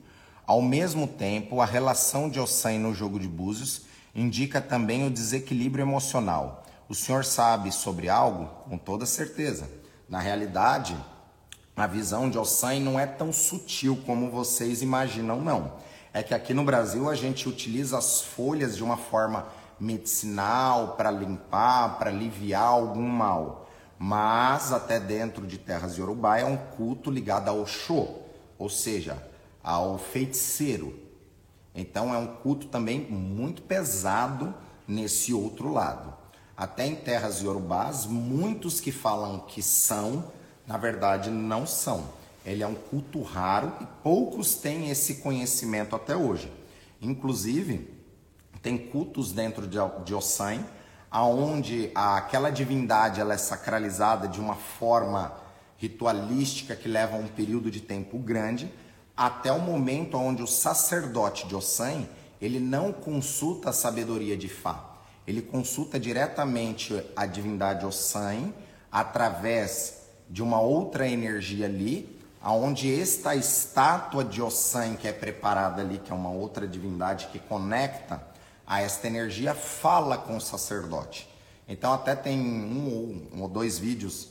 [0.47, 5.83] Ao mesmo tempo, a relação de Ossan no jogo de búzios indica também o desequilíbrio
[5.83, 6.63] emocional.
[6.91, 8.45] O senhor sabe sobre algo?
[8.69, 9.67] Com toda certeza.
[10.07, 10.95] Na realidade,
[11.75, 15.73] a visão de Ossan não é tão sutil como vocês imaginam, não.
[16.13, 19.47] É que aqui no Brasil a gente utiliza as folhas de uma forma
[19.81, 23.62] medicinal para limpar, para aliviar algum mal
[24.05, 28.09] mas até dentro de terras de Urubá é um culto ligado ao Oxô,
[28.59, 29.17] ou seja,
[29.63, 30.93] ao feiticeiro.
[31.73, 34.53] Então é um culto também muito pesado
[34.89, 36.13] nesse outro lado.
[36.57, 40.33] Até em terras iorubás, muitos que falam que são,
[40.67, 42.09] na verdade não são.
[42.45, 46.53] Ele é um culto raro e poucos têm esse conhecimento até hoje.
[47.01, 47.89] Inclusive,
[48.61, 50.65] tem cultos dentro de, de Ossan
[51.13, 55.35] aonde aquela divindade ela é sacralizada de uma forma
[55.77, 58.73] ritualística que leva um período de tempo grande,
[59.15, 62.07] até o momento onde o sacerdote de Ossan
[62.41, 64.83] ele não consulta a sabedoria de Fá.
[65.27, 68.51] Ele consulta diretamente a divindade Ossan
[68.91, 69.99] através
[70.31, 76.11] de uma outra energia ali, aonde esta estátua de Ossan que é preparada ali, que
[76.11, 78.32] é uma outra divindade que conecta
[78.67, 81.29] a esta energia, fala com o sacerdote.
[81.69, 84.29] Então até tem um ou, um ou dois vídeos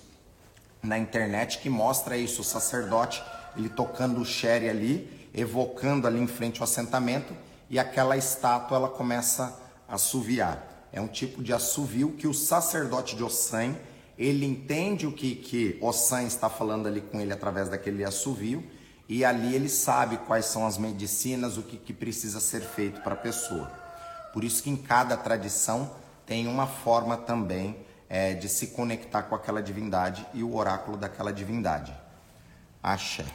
[0.82, 3.23] na internet que mostra isso, o sacerdote
[3.55, 7.34] ele tocando o sherry ali, evocando ali em frente ao assentamento
[7.69, 9.57] e aquela estátua ela começa
[9.88, 10.89] a assoviar.
[10.91, 13.75] É um tipo de assovio que o sacerdote de Ossan,
[14.17, 18.63] ele entende o que, que Ossan está falando ali com ele através daquele assovio
[19.07, 23.13] e ali ele sabe quais são as medicinas, o que, que precisa ser feito para
[23.13, 23.80] a pessoa.
[24.34, 25.91] Por isso que em cada tradição
[26.25, 27.75] tem uma forma também
[28.07, 31.93] é, de se conectar com aquela divindade e o oráculo daquela divindade.
[32.82, 33.25] Axé.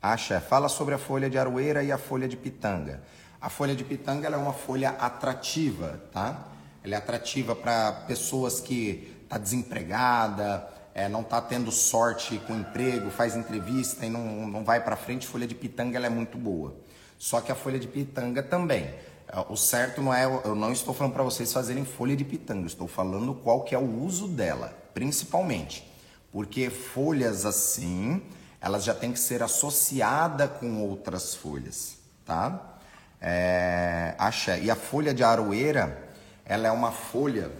[0.00, 3.00] Axé, fala sobre a folha de aroeira e a folha de pitanga.
[3.40, 6.48] A folha de pitanga é uma folha atrativa, tá?
[6.82, 13.10] Ela é atrativa para pessoas que tá desempregada, é, não está tendo sorte com emprego,
[13.10, 15.26] faz entrevista e não, não vai para frente.
[15.26, 16.74] Folha de pitanga ela é muito boa.
[17.18, 18.92] Só que a folha de pitanga também.
[19.28, 22.66] É, o certo não é, eu não estou falando para vocês fazerem folha de pitanga,
[22.66, 25.90] estou falando qual que é o uso dela, principalmente.
[26.30, 28.22] Porque folhas assim,
[28.60, 32.78] elas já têm que ser associadas com outras folhas, tá?
[33.20, 36.10] É, acha, e a folha de aroeira,
[36.44, 37.52] ela é uma folha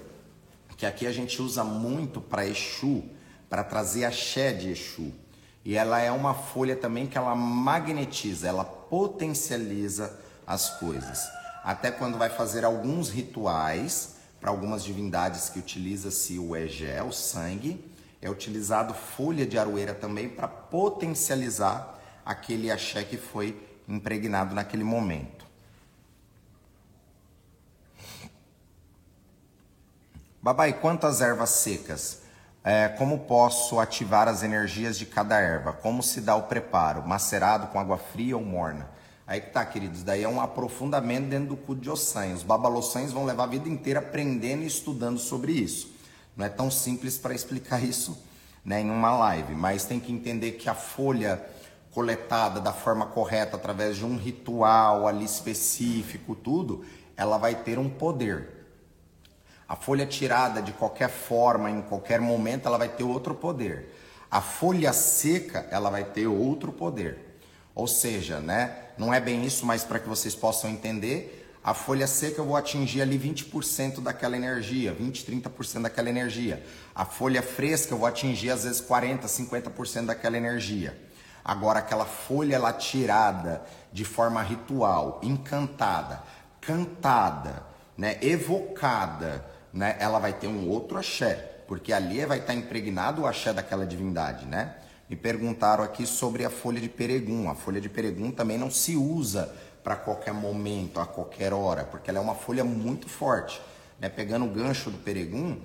[0.82, 3.04] que aqui a gente usa muito para Exu,
[3.52, 5.12] para trazer axé de Exu.
[5.62, 11.28] E ela é uma folha também que ela magnetiza, ela potencializa as coisas.
[11.62, 17.84] Até quando vai fazer alguns rituais para algumas divindades que utiliza-se o egé, o sangue,
[18.22, 25.44] é utilizado folha de aroeira também para potencializar aquele axé que foi impregnado naquele momento.
[30.40, 32.21] Babai, quantas ervas secas?
[32.64, 35.72] É, como posso ativar as energias de cada erva?
[35.72, 37.06] Como se dá o preparo?
[37.06, 38.88] Macerado com água fria ou morna?
[39.26, 40.04] Aí que tá, queridos.
[40.04, 42.34] Daí é um aprofundamento dentro do cu de Ossan.
[42.34, 45.92] Os babalossães vão levar a vida inteira aprendendo e estudando sobre isso.
[46.36, 48.16] Não é tão simples para explicar isso
[48.64, 51.44] né, em uma live, mas tem que entender que a folha
[51.90, 56.84] coletada da forma correta, através de um ritual ali específico, tudo,
[57.16, 58.61] ela vai ter um poder.
[59.72, 63.96] A folha tirada de qualquer forma, em qualquer momento, ela vai ter outro poder.
[64.30, 67.40] A folha seca, ela vai ter outro poder.
[67.74, 72.06] Ou seja, né, não é bem isso, mas para que vocês possam entender, a folha
[72.06, 76.62] seca eu vou atingir ali 20% daquela energia, 20, 30% daquela energia.
[76.94, 80.94] A folha fresca eu vou atingir às vezes 40, 50% daquela energia.
[81.42, 86.22] Agora aquela folha ela tirada de forma ritual, encantada,
[86.60, 87.64] cantada,
[87.96, 93.26] né, evocada, né, ela vai ter um outro axé, porque ali vai estar impregnado o
[93.26, 94.76] axé daquela divindade, né?
[95.08, 97.50] Me perguntaram aqui sobre a folha de peregum.
[97.50, 99.54] A folha de peregum também não se usa
[99.84, 103.60] para qualquer momento, a qualquer hora, porque ela é uma folha muito forte.
[104.00, 104.08] Né?
[104.08, 105.58] Pegando o gancho do peregum,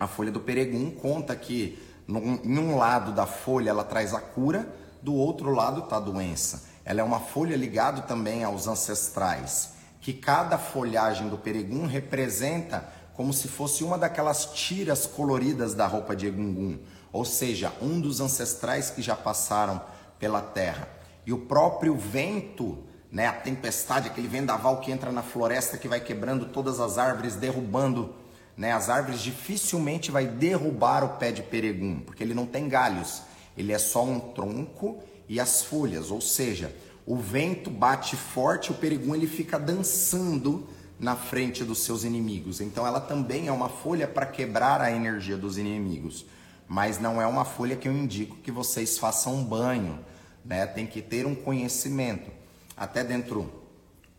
[0.00, 1.78] a folha do peregum conta que
[2.08, 4.66] num, em um lado da folha ela traz a cura,
[5.02, 6.64] do outro lado está a doença.
[6.84, 13.32] Ela é uma folha ligada também aos ancestrais, que cada folhagem do peregum representa como
[13.32, 16.78] se fosse uma daquelas tiras coloridas da roupa de Egungun,
[17.12, 19.82] ou seja, um dos ancestrais que já passaram
[20.18, 20.88] pela terra.
[21.26, 22.78] E o próprio vento,
[23.10, 27.36] né, a tempestade, aquele vendaval que entra na floresta que vai quebrando todas as árvores,
[27.36, 28.14] derrubando
[28.56, 33.22] né, as árvores, dificilmente vai derrubar o pé de peregum, porque ele não tem galhos,
[33.56, 36.74] ele é só um tronco e as folhas, ou seja,
[37.06, 40.66] o vento bate forte, o peregum ele fica dançando
[41.02, 42.60] na frente dos seus inimigos.
[42.60, 46.24] Então ela também é uma folha para quebrar a energia dos inimigos,
[46.68, 49.98] mas não é uma folha que eu indico que vocês façam um banho,
[50.44, 50.64] né?
[50.64, 52.30] Tem que ter um conhecimento.
[52.76, 53.52] Até dentro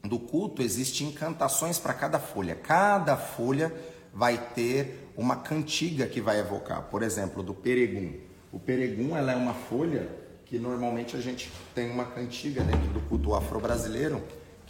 [0.04, 2.54] do culto existem encantações para cada folha.
[2.54, 3.74] Cada folha
[4.14, 6.84] vai ter uma cantiga que vai evocar.
[6.84, 8.14] Por exemplo, do peregum.
[8.52, 10.10] O peregum ela é uma folha
[10.46, 14.22] que normalmente a gente tem uma cantiga dentro do culto afro-brasileiro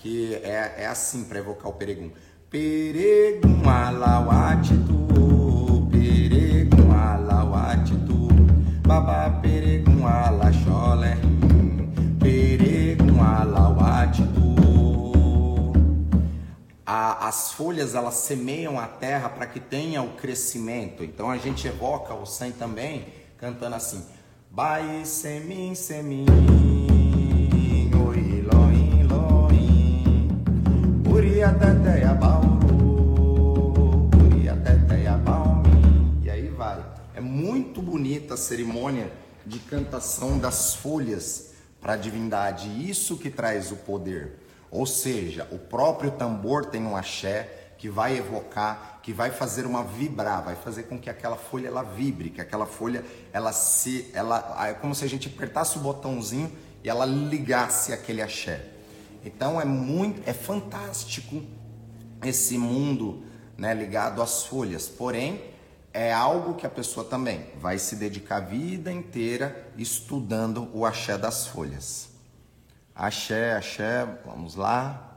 [0.03, 2.11] que é, é assim para evocar o peregum.
[2.49, 5.07] Peregum alawatitu,
[5.89, 8.27] peregum alawatitu,
[8.85, 11.17] baba peregum alaxolé,
[12.19, 14.33] peregum alawatitu.
[16.85, 21.01] As folhas elas semeiam a terra para que tenha o crescimento.
[21.01, 24.05] Então a gente evoca o sangue também cantando assim:
[24.51, 26.62] Bai semin semin
[36.23, 36.81] E aí vai.
[37.13, 39.11] É muito bonita a cerimônia
[39.45, 42.89] de cantação das folhas para a divindade.
[42.89, 44.39] Isso que traz o poder.
[44.71, 49.83] Ou seja, o próprio tambor tem um axé que vai evocar, que vai fazer uma
[49.83, 54.65] vibrar, vai fazer com que aquela folha ela vibre, que aquela folha ela se, ela
[54.65, 56.49] é como se a gente apertasse o botãozinho
[56.81, 58.72] e ela ligasse aquele axé.
[59.23, 61.41] Então é muito, é fantástico
[62.23, 63.23] esse mundo,
[63.57, 64.87] né, ligado às folhas.
[64.87, 65.41] Porém,
[65.93, 71.17] é algo que a pessoa também vai se dedicar a vida inteira estudando o axé
[71.17, 72.09] das folhas.
[72.95, 75.11] Axé, axé, vamos lá.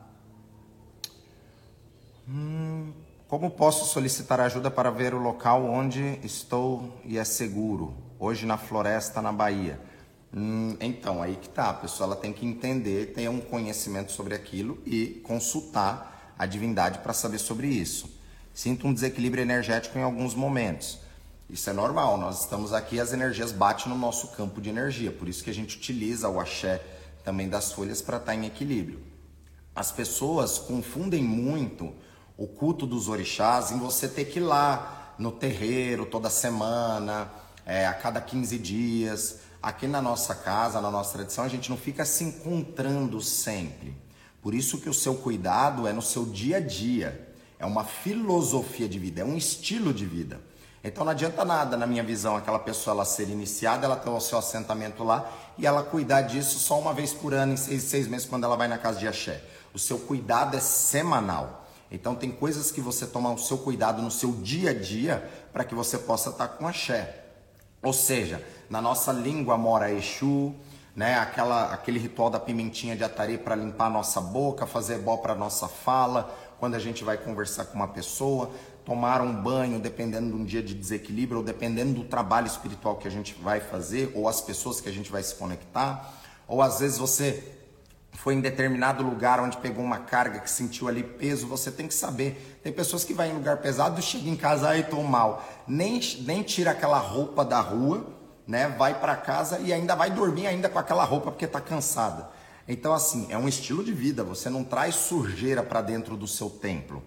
[2.29, 2.93] Hum,
[3.29, 7.95] como posso solicitar ajuda para ver o local onde estou e é seguro?
[8.19, 9.81] Hoje na floresta, na Bahia.
[10.35, 11.71] Hum, então, aí que tá.
[11.71, 16.99] A pessoa ela tem que entender, ter um conhecimento sobre aquilo e consultar a divindade
[16.99, 18.11] para saber sobre isso.
[18.53, 20.99] Sinto um desequilíbrio energético em alguns momentos.
[21.49, 25.29] Isso é normal, nós estamos aqui, as energias batem no nosso campo de energia, por
[25.29, 26.83] isso que a gente utiliza o axé
[27.25, 29.01] também das folhas para estar tá em equilíbrio.
[29.75, 31.93] As pessoas confundem muito
[32.37, 37.31] o culto dos orixás em você ter que ir lá no terreiro toda semana,
[37.65, 39.39] é, a cada 15 dias.
[39.67, 43.97] Aqui na nossa casa, na nossa tradição, a gente não fica se encontrando sempre.
[44.41, 47.35] Por isso que o seu cuidado é no seu dia a dia.
[47.59, 50.41] É uma filosofia de vida, é um estilo de vida.
[50.85, 54.21] Então não adianta nada, na minha visão, aquela pessoa ela ser iniciada, ela ter o
[54.21, 58.07] seu assentamento lá e ela cuidar disso só uma vez por ano, em seis, seis
[58.07, 59.43] meses, quando ela vai na casa de axé.
[59.75, 61.67] O seu cuidado é semanal.
[61.91, 65.65] Então tem coisas que você toma o seu cuidado no seu dia a dia para
[65.65, 67.26] que você possa estar com axé.
[67.87, 70.53] Ou seja, na nossa língua mora Exu,
[70.97, 71.17] né?
[71.21, 75.37] Aquela, aquele ritual da pimentinha de atari para limpar a nossa boca, fazer bó para
[75.37, 78.51] nossa fala, quando a gente vai conversar com uma pessoa,
[78.85, 83.07] tomar um banho dependendo de um dia de desequilíbrio ou dependendo do trabalho espiritual que
[83.07, 86.13] a gente vai fazer ou as pessoas que a gente vai se conectar,
[86.49, 87.56] ou às vezes você
[88.17, 91.95] foi em determinado lugar onde pegou uma carga que sentiu ali peso, você tem que
[91.95, 92.59] saber.
[92.63, 96.43] Tem pessoas que vão em lugar pesado, chega em casa e tô mal, nem nem
[96.43, 98.07] tira aquela roupa da rua,
[98.47, 98.69] né?
[98.69, 102.29] Vai para casa e ainda vai dormir ainda com aquela roupa porque tá cansada.
[102.67, 106.51] Então assim, é um estilo de vida, você não traz sujeira para dentro do seu
[106.51, 107.03] templo.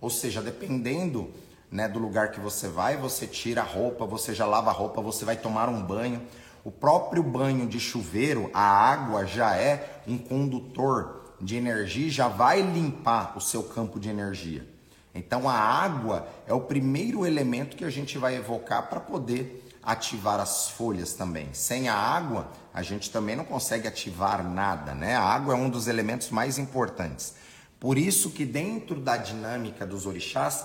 [0.00, 1.30] Ou seja, dependendo
[1.70, 5.02] né, do lugar que você vai, você tira a roupa, você já lava a roupa,
[5.02, 6.22] você vai tomar um banho.
[6.64, 12.62] O próprio banho de chuveiro, a água já é um condutor de energia, já vai
[12.62, 14.66] limpar o seu campo de energia.
[15.14, 20.40] Então a água é o primeiro elemento que a gente vai evocar para poder ativar
[20.40, 21.50] as folhas também.
[21.52, 25.14] Sem a água, a gente também não consegue ativar nada, né?
[25.14, 27.34] A água é um dos elementos mais importantes.
[27.78, 30.64] Por isso que dentro da dinâmica dos orixás,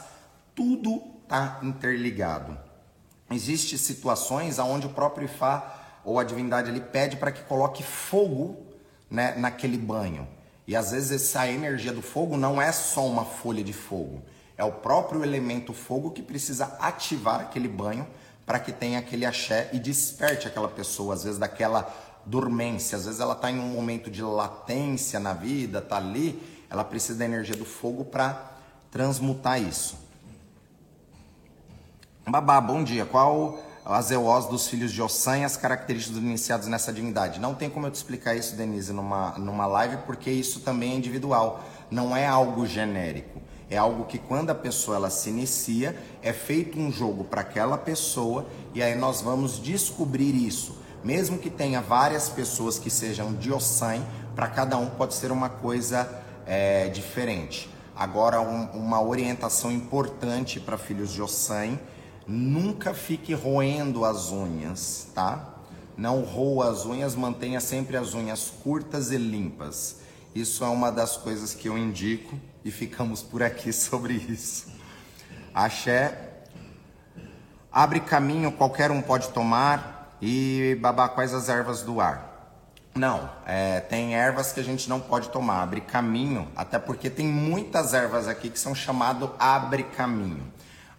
[0.56, 2.58] tudo está interligado.
[3.30, 8.58] Existem situações onde o próprio Ifá ou a divindade ele pede para que coloque fogo
[9.10, 10.28] né, naquele banho.
[10.68, 14.22] E às vezes essa energia do fogo não é só uma folha de fogo,
[14.56, 18.06] é o próprio elemento fogo que precisa ativar aquele banho
[18.46, 21.92] para que tenha aquele axé e desperte aquela pessoa, às vezes daquela
[22.26, 26.84] dormência, às vezes ela está em um momento de latência na vida, está ali, ela
[26.84, 28.52] precisa da energia do fogo para
[28.92, 29.98] transmutar isso.
[32.28, 33.06] Babá, bom dia.
[33.06, 37.40] Qual as EOs dos filhos de Ossan e as características dos iniciados nessa divindade.
[37.40, 40.96] Não tem como eu te explicar isso, Denise, numa, numa live, porque isso também é
[40.96, 43.42] individual, não é algo genérico.
[43.70, 47.78] É algo que quando a pessoa ela se inicia, é feito um jogo para aquela
[47.78, 50.78] pessoa e aí nós vamos descobrir isso.
[51.04, 54.04] Mesmo que tenha várias pessoas que sejam de Ossan,
[54.36, 56.10] para cada um pode ser uma coisa
[56.48, 57.70] é, diferente.
[57.96, 61.78] Agora, um, uma orientação importante para filhos de Ossan
[62.30, 65.56] Nunca fique roendo as unhas, tá?
[65.98, 70.02] Não roa as unhas, mantenha sempre as unhas curtas e limpas.
[70.36, 74.68] Isso é uma das coisas que eu indico e ficamos por aqui sobre isso.
[75.52, 76.44] Axé.
[77.72, 80.16] Abre caminho, qualquer um pode tomar.
[80.22, 82.30] E babá, quais as ervas do ar?
[82.94, 85.64] Não, é, tem ervas que a gente não pode tomar.
[85.64, 90.44] Abre caminho, até porque tem muitas ervas aqui que são chamado abre caminho.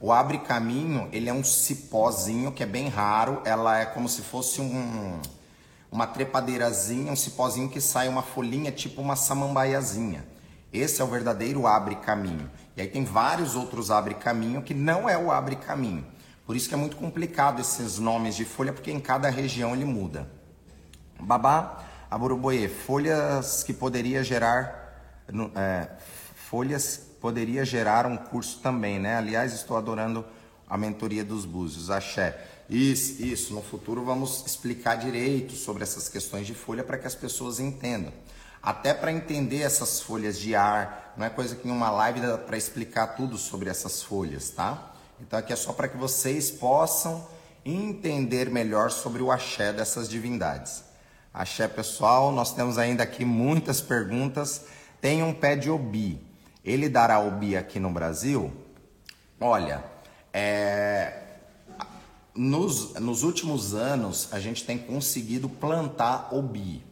[0.00, 4.22] O abre caminho, ele é um cipózinho que é bem raro, ela é como se
[4.22, 5.20] fosse um
[5.92, 10.24] uma trepadeirazinha, um cipózinho que sai uma folhinha tipo uma samambaiazinha.
[10.72, 12.48] Esse é o verdadeiro abre caminho.
[12.76, 16.06] E aí tem vários outros abre caminho que não é o abre caminho.
[16.46, 19.84] Por isso que é muito complicado esses nomes de folha, porque em cada região ele
[19.84, 20.30] muda.
[21.18, 25.26] Babá, aburuboê, folhas que poderia gerar,
[25.56, 25.88] é,
[26.48, 29.16] folhas poderia gerar um curso também, né?
[29.16, 30.24] Aliás, estou adorando
[30.68, 32.46] a mentoria dos búzios, axé.
[32.68, 37.14] Isso, isso, no futuro vamos explicar direito sobre essas questões de folha para que as
[37.14, 38.12] pessoas entendam.
[38.62, 42.38] Até para entender essas folhas de ar, não é coisa que em uma live dá
[42.38, 44.92] para explicar tudo sobre essas folhas, tá?
[45.20, 47.26] Então aqui é só para que vocês possam
[47.64, 50.84] entender melhor sobre o axé dessas divindades.
[51.32, 54.62] Axé, pessoal, nós temos ainda aqui muitas perguntas.
[55.00, 56.20] Tem um pé de obi.
[56.64, 58.52] Ele dará obi aqui no Brasil?
[59.40, 59.82] Olha,
[60.32, 61.22] é...
[62.34, 66.82] nos, nos últimos anos a gente tem conseguido plantar obi.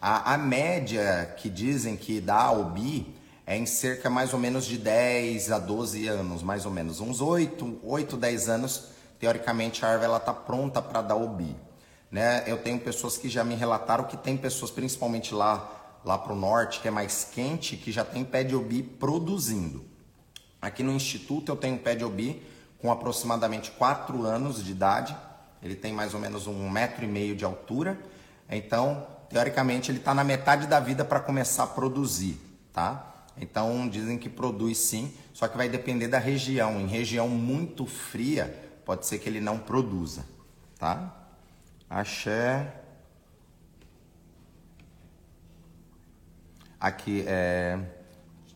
[0.00, 3.14] A, a média que dizem que dá obi
[3.46, 7.00] é em cerca mais ou menos de 10 a 12 anos, mais ou menos.
[7.00, 8.88] Uns 8, 8 10 anos,
[9.20, 11.56] teoricamente a árvore está pronta para dar obi.
[12.10, 12.42] Né?
[12.46, 16.36] Eu tenho pessoas que já me relataram que tem pessoas, principalmente lá, lá para o
[16.36, 19.84] norte, que é mais quente, que já tem pé de obi produzindo.
[20.62, 22.40] Aqui no Instituto eu tenho pé de obi
[22.78, 25.16] com aproximadamente 4 anos de idade.
[25.60, 27.98] Ele tem mais ou menos um metro e meio de altura.
[28.48, 32.38] Então, teoricamente, ele está na metade da vida para começar a produzir,
[32.72, 33.12] tá?
[33.36, 36.80] Então dizem que produz sim, só que vai depender da região.
[36.80, 40.24] Em região muito fria, pode ser que ele não produza,
[40.78, 41.12] tá?
[41.90, 42.84] Axé.
[46.80, 47.78] Aqui é.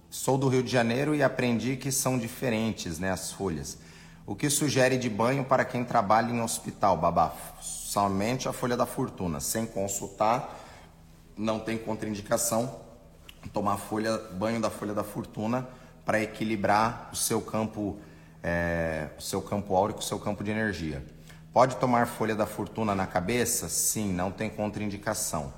[0.08, 3.78] Sou do Rio de Janeiro e aprendi que são diferentes, né, as folhas.
[4.26, 7.32] O que sugere de banho para quem trabalha em hospital, babá?
[7.60, 10.56] Somente a folha da fortuna, sem consultar,
[11.36, 12.90] não tem contraindicação
[13.48, 15.68] tomar folha, banho da folha da fortuna
[16.04, 17.98] para equilibrar o seu campo,
[18.42, 21.04] é, o seu campo áurico, o seu campo de energia.
[21.52, 23.68] Pode tomar folha da fortuna na cabeça?
[23.68, 25.52] Sim, não tem contraindicação.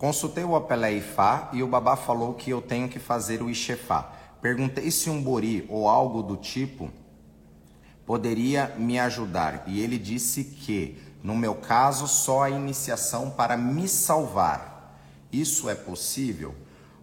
[0.00, 4.10] Consultei o Apelé Ifá e o babá falou que eu tenho que fazer o Ixefá.
[4.40, 6.90] Perguntei se um bori ou algo do tipo
[8.06, 9.62] poderia me ajudar.
[9.66, 14.98] E ele disse que, no meu caso, só a iniciação para me salvar.
[15.30, 16.54] Isso é possível?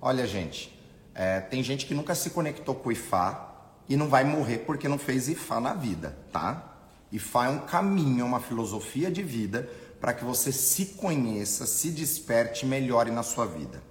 [0.02, 0.76] Olha, gente,
[1.14, 3.52] é, tem gente que nunca se conectou com o Ifá
[3.88, 6.74] e não vai morrer porque não fez Ifá na vida, tá?
[7.12, 9.70] Ifá é um caminho, é uma filosofia de vida
[10.00, 13.82] para que você se conheça, se desperte e melhore na sua vida,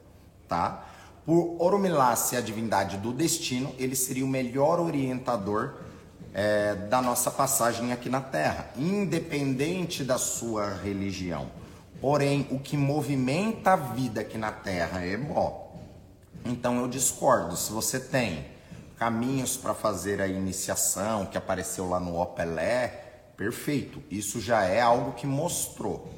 [0.48, 0.86] tá?
[1.24, 5.74] Por Oromilá a divindade do destino, ele seria o melhor orientador
[6.32, 11.50] é, da nossa passagem aqui na Terra, independente da sua religião.
[12.00, 15.82] Porém, o que movimenta a vida aqui na Terra é bom.
[16.44, 17.56] Então eu discordo.
[17.56, 18.46] Se você tem
[18.96, 23.05] caminhos para fazer a iniciação que apareceu lá no Opelé,
[23.36, 24.02] perfeito.
[24.10, 26.12] Isso já é algo que mostrou,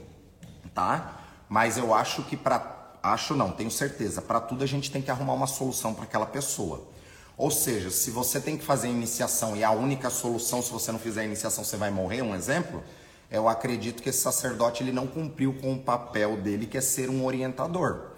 [0.75, 1.21] tá?
[1.49, 5.11] Mas eu acho que para acho não, tenho certeza, para tudo a gente tem que
[5.11, 6.89] arrumar uma solução para aquela pessoa.
[7.37, 10.99] Ou seja, se você tem que fazer iniciação e a única solução, se você não
[10.99, 12.83] fizer a iniciação, você vai morrer, um exemplo,
[13.31, 17.09] eu acredito que esse sacerdote ele não cumpriu com o papel dele, que é ser
[17.09, 18.13] um orientador.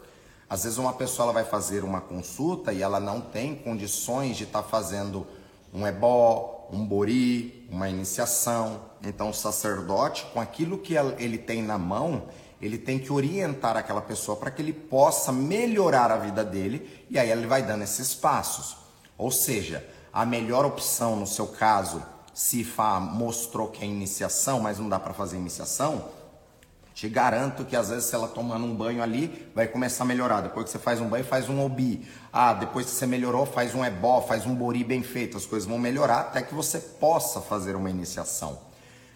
[0.49, 4.45] Às vezes uma pessoa ela vai fazer uma consulta e ela não tem condições de
[4.45, 5.27] estar tá fazendo
[5.73, 8.90] um ebó, um bori, uma iniciação.
[9.03, 12.29] Então o sacerdote, com aquilo que ele tem na mão,
[12.61, 17.19] ele tem que orientar aquela pessoa para que ele possa melhorar a vida dele e
[17.19, 18.77] aí ele vai dando esses passos.
[19.17, 22.03] Ou seja, a melhor opção no seu caso,
[22.35, 26.09] se Fá mostrou que é iniciação, mas não dá para fazer iniciação,
[26.95, 30.43] te garanto que às vezes se ela tomando um banho ali, vai começar a melhorar.
[30.43, 32.07] Depois que você faz um banho, faz um obi.
[32.31, 35.39] Ah, depois que você melhorou, faz um ebó, faz um bori bem feito.
[35.39, 38.70] As coisas vão melhorar até que você possa fazer uma iniciação.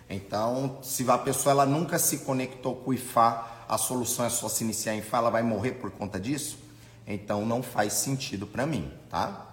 [0.09, 4.49] Então, se a pessoa ela nunca se conectou com o Ifá, a solução é só
[4.49, 6.59] se iniciar em Ifá, ela vai morrer por conta disso?
[7.07, 9.51] Então não faz sentido para mim, tá?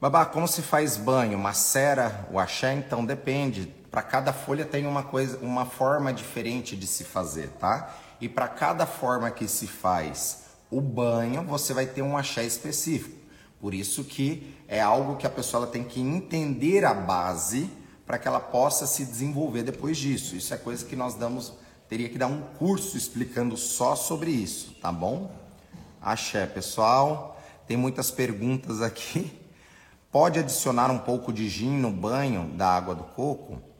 [0.00, 1.38] Babá, como se faz banho?
[1.38, 2.72] Macera o axé?
[2.72, 3.66] Então depende.
[3.90, 7.94] Para cada folha tem uma coisa, uma forma diferente de se fazer, tá?
[8.20, 13.19] E para cada forma que se faz o banho, você vai ter um axé específico.
[13.60, 17.70] Por isso que é algo que a pessoa tem que entender a base
[18.06, 20.34] para que ela possa se desenvolver depois disso.
[20.34, 21.52] Isso é coisa que nós damos,
[21.88, 25.30] teria que dar um curso explicando só sobre isso, tá bom?
[26.00, 27.40] Axé, pessoal.
[27.66, 29.30] Tem muitas perguntas aqui.
[30.10, 33.70] Pode adicionar um pouco de gin no banho da água do coco?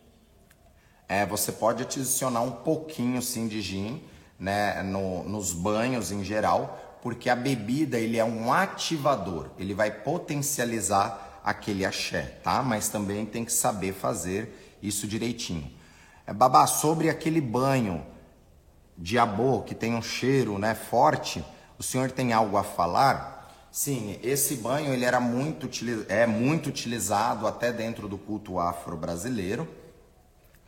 [1.11, 4.01] é, você pode adicionar um pouquinho sim de gin,
[4.39, 9.91] né, no, nos banhos em geral, porque a bebida ele é um ativador, ele vai
[9.91, 12.63] potencializar aquele axé, tá?
[12.63, 15.71] Mas também tem que saber fazer isso direitinho.
[16.27, 18.05] É, babá, sobre aquele banho
[18.97, 21.45] de abô que tem um cheiro, né, forte,
[21.79, 23.41] o senhor tem algo a falar?
[23.73, 25.71] Sim, esse banho ele era muito
[26.09, 29.67] é muito utilizado até dentro do culto afro-brasileiro,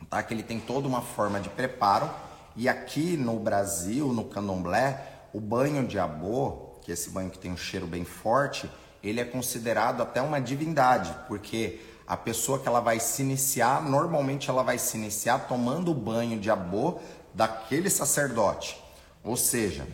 [0.09, 0.23] tá?
[0.23, 2.09] Que ele tem toda uma forma de preparo
[2.55, 7.39] e aqui no Brasil, no Candomblé, o banho de abô, que é esse banho que
[7.39, 8.69] tem um cheiro bem forte,
[9.03, 14.49] ele é considerado até uma divindade, porque a pessoa que ela vai se iniciar, normalmente
[14.49, 16.99] ela vai se iniciar tomando o banho de abô
[17.33, 18.81] daquele sacerdote.
[19.23, 19.87] Ou seja,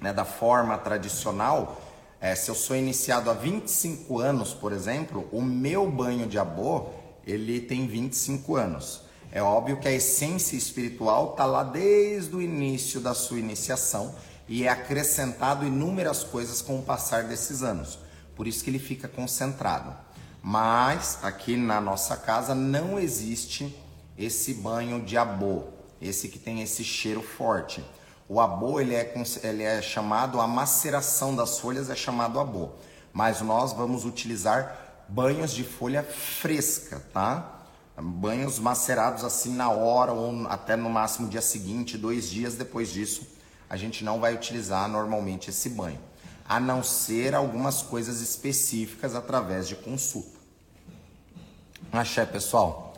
[0.00, 1.80] né, da forma tradicional,
[2.20, 6.86] é, se eu sou iniciado há 25 anos, por exemplo, o meu banho de abô,
[7.26, 9.02] ele tem 25 anos.
[9.30, 14.14] É óbvio que a essência espiritual está lá desde o início da sua iniciação
[14.48, 17.98] e é acrescentado inúmeras coisas com o passar desses anos.
[18.36, 19.94] Por isso que ele fica concentrado.
[20.42, 23.74] Mas aqui na nossa casa não existe
[24.18, 25.64] esse banho de abô,
[26.00, 27.82] esse que tem esse cheiro forte.
[28.28, 32.70] O abô ele é, ele é chamado, a maceração das folhas é chamado abô.
[33.12, 37.62] Mas nós vamos utilizar banhos de folha fresca, tá?
[37.96, 43.26] Banhos macerados assim na hora ou até no máximo dia seguinte, dois dias depois disso,
[43.74, 45.98] a gente não vai utilizar normalmente esse banho,
[46.48, 50.38] a não ser algumas coisas específicas através de consulta.
[51.90, 52.94] Axé, pessoal.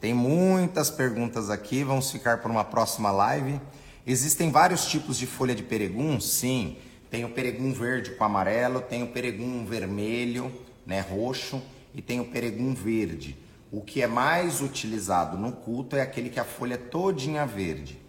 [0.00, 3.60] Tem muitas perguntas aqui, vamos ficar para uma próxima live.
[4.06, 6.20] Existem vários tipos de folha de peregum?
[6.20, 6.76] Sim.
[7.10, 10.52] Tem o peregum verde com amarelo, tem o peregum vermelho,
[10.86, 11.60] né, roxo,
[11.92, 13.36] e tem o peregum verde.
[13.72, 17.99] O que é mais utilizado no culto é aquele que a folha é todinha verde.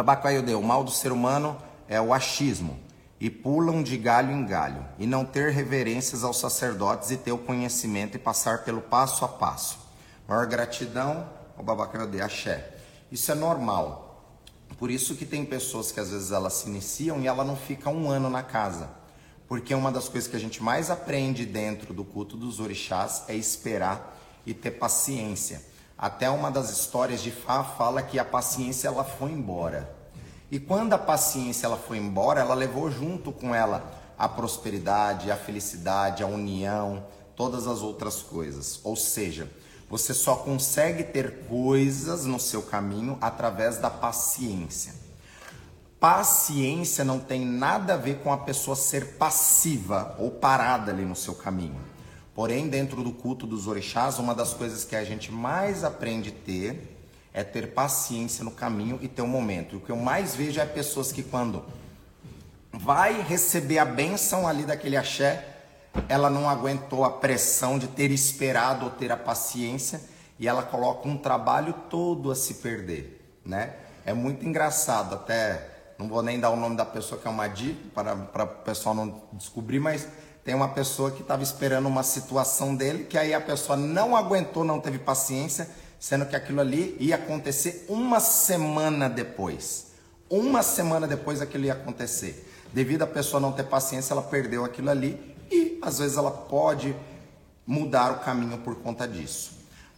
[0.00, 1.56] Abacaiodeu, o mal do ser humano
[1.88, 2.78] é o achismo,
[3.20, 7.38] e pulam de galho em galho, e não ter reverências aos sacerdotes e ter o
[7.38, 9.78] conhecimento e passar pelo passo a passo.
[10.28, 12.76] Maior gratidão, o Babacaiodeu, axé.
[13.10, 14.06] Isso é normal.
[14.78, 17.88] Por isso que tem pessoas que às vezes elas se iniciam e ela não fica
[17.88, 18.90] um ano na casa.
[19.48, 23.34] Porque uma das coisas que a gente mais aprende dentro do culto dos orixás é
[23.34, 25.62] esperar e ter paciência.
[25.98, 29.90] Até uma das histórias de Fá fala que a paciência ela foi embora.
[30.50, 33.82] E quando a paciência ela foi embora, ela levou junto com ela
[34.18, 38.78] a prosperidade, a felicidade, a união, todas as outras coisas.
[38.84, 39.50] Ou seja,
[39.88, 44.94] você só consegue ter coisas no seu caminho através da paciência.
[45.98, 51.16] Paciência não tem nada a ver com a pessoa ser passiva ou parada ali no
[51.16, 51.80] seu caminho.
[52.36, 56.44] Porém, dentro do culto dos orixás, uma das coisas que a gente mais aprende a
[56.44, 56.98] ter
[57.32, 59.78] é ter paciência no caminho e ter um momento.
[59.78, 61.64] O que eu mais vejo é pessoas que quando
[62.70, 65.48] vai receber a benção ali daquele axé,
[66.10, 69.98] ela não aguentou a pressão de ter esperado ou ter a paciência
[70.38, 73.76] e ela coloca um trabalho todo a se perder, né?
[74.04, 77.48] É muito engraçado, até não vou nem dar o nome da pessoa que é uma
[77.48, 80.06] dica para, para o pessoal não descobrir, mas
[80.46, 84.62] tem uma pessoa que estava esperando uma situação dele que aí a pessoa não aguentou,
[84.62, 85.68] não teve paciência,
[85.98, 89.88] sendo que aquilo ali ia acontecer uma semana depois.
[90.30, 92.48] Uma semana depois aquilo ia acontecer.
[92.72, 95.18] Devido a pessoa não ter paciência, ela perdeu aquilo ali
[95.50, 96.94] e às vezes ela pode
[97.66, 99.50] mudar o caminho por conta disso.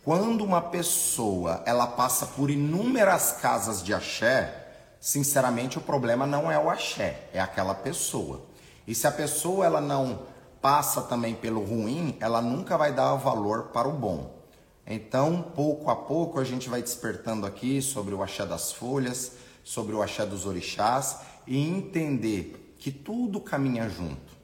[0.03, 4.67] Quando uma pessoa ela passa por inúmeras casas de axé,
[4.99, 8.41] sinceramente o problema não é o axé, é aquela pessoa.
[8.87, 13.65] E se a pessoa ela não passa também pelo ruim, ela nunca vai dar valor
[13.65, 14.39] para o bom.
[14.87, 19.33] Então, pouco a pouco a gente vai despertando aqui sobre o axé das folhas,
[19.63, 24.39] sobre o axé dos orixás e entender que tudo caminha junto.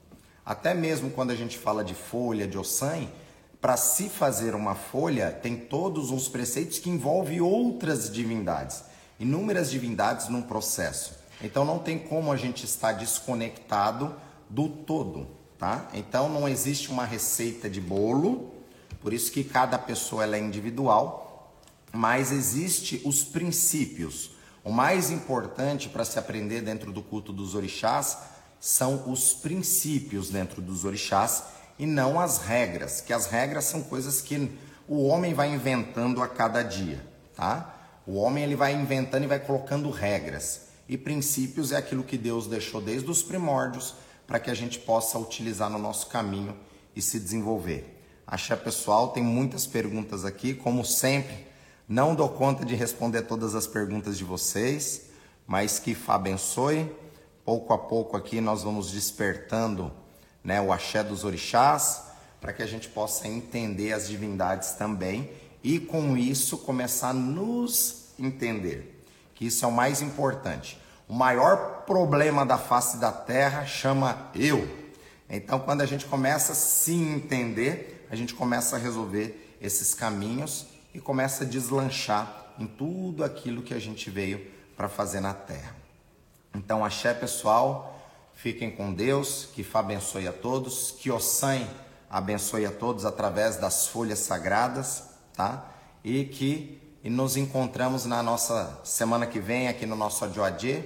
[0.45, 3.07] Até mesmo quando a gente fala de folha, de ossan,
[3.59, 8.83] para se fazer uma folha, tem todos os preceitos que envolvem outras divindades,
[9.19, 11.15] inúmeras divindades num processo.
[11.41, 14.15] Então não tem como a gente estar desconectado
[14.47, 15.27] do todo,
[15.57, 15.89] tá?
[15.93, 18.53] Então não existe uma receita de bolo,
[19.01, 21.53] por isso que cada pessoa ela é individual,
[21.91, 24.31] mas existe os princípios.
[24.63, 28.17] O mais importante para se aprender dentro do culto dos orixás
[28.59, 31.43] são os princípios dentro dos orixás
[31.77, 34.51] e não as regras, que as regras são coisas que
[34.87, 37.05] o homem vai inventando a cada dia,
[37.35, 37.73] tá?
[38.07, 40.61] O homem ele vai inventando e vai colocando regras.
[40.87, 43.95] E princípios é aquilo que Deus deixou desde os primórdios
[44.27, 46.55] para que a gente possa utilizar no nosso caminho
[46.95, 47.95] e se desenvolver.
[48.25, 51.45] Axé pessoal, tem muitas perguntas aqui, como sempre,
[51.87, 55.03] Não dou conta de responder todas as perguntas de vocês,
[55.45, 56.91] mas que Fá abençoe.
[57.45, 59.91] Pouco a pouco aqui nós vamos despertando
[60.43, 62.01] né, o axé dos orixás,
[62.41, 65.29] para que a gente possa entender as divindades também
[65.63, 69.03] e com isso começar a nos entender,
[69.33, 70.79] que isso é o mais importante.
[71.07, 74.67] O maior problema da face da terra chama eu.
[75.29, 80.65] Então, quando a gente começa a se entender, a gente começa a resolver esses caminhos
[80.93, 84.45] e começa a deslanchar em tudo aquilo que a gente veio
[84.75, 85.75] para fazer na terra.
[86.53, 87.99] Então, axé pessoal,
[88.33, 91.67] fiquem com Deus, que Fá abençoe a todos, que o Ossan
[92.09, 95.03] abençoe a todos através das folhas sagradas,
[95.35, 95.65] tá?
[96.03, 100.81] E que e nos encontramos na nossa semana que vem aqui no nosso Adioadê,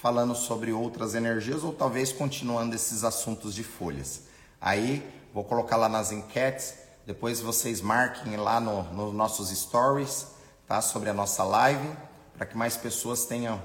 [0.00, 4.22] falando sobre outras energias ou talvez continuando esses assuntos de folhas.
[4.60, 5.04] Aí
[5.34, 10.28] vou colocar lá nas enquetes, depois vocês marquem lá nos no nossos stories,
[10.68, 10.80] tá?
[10.80, 11.90] Sobre a nossa live,
[12.36, 13.60] para que mais pessoas tenham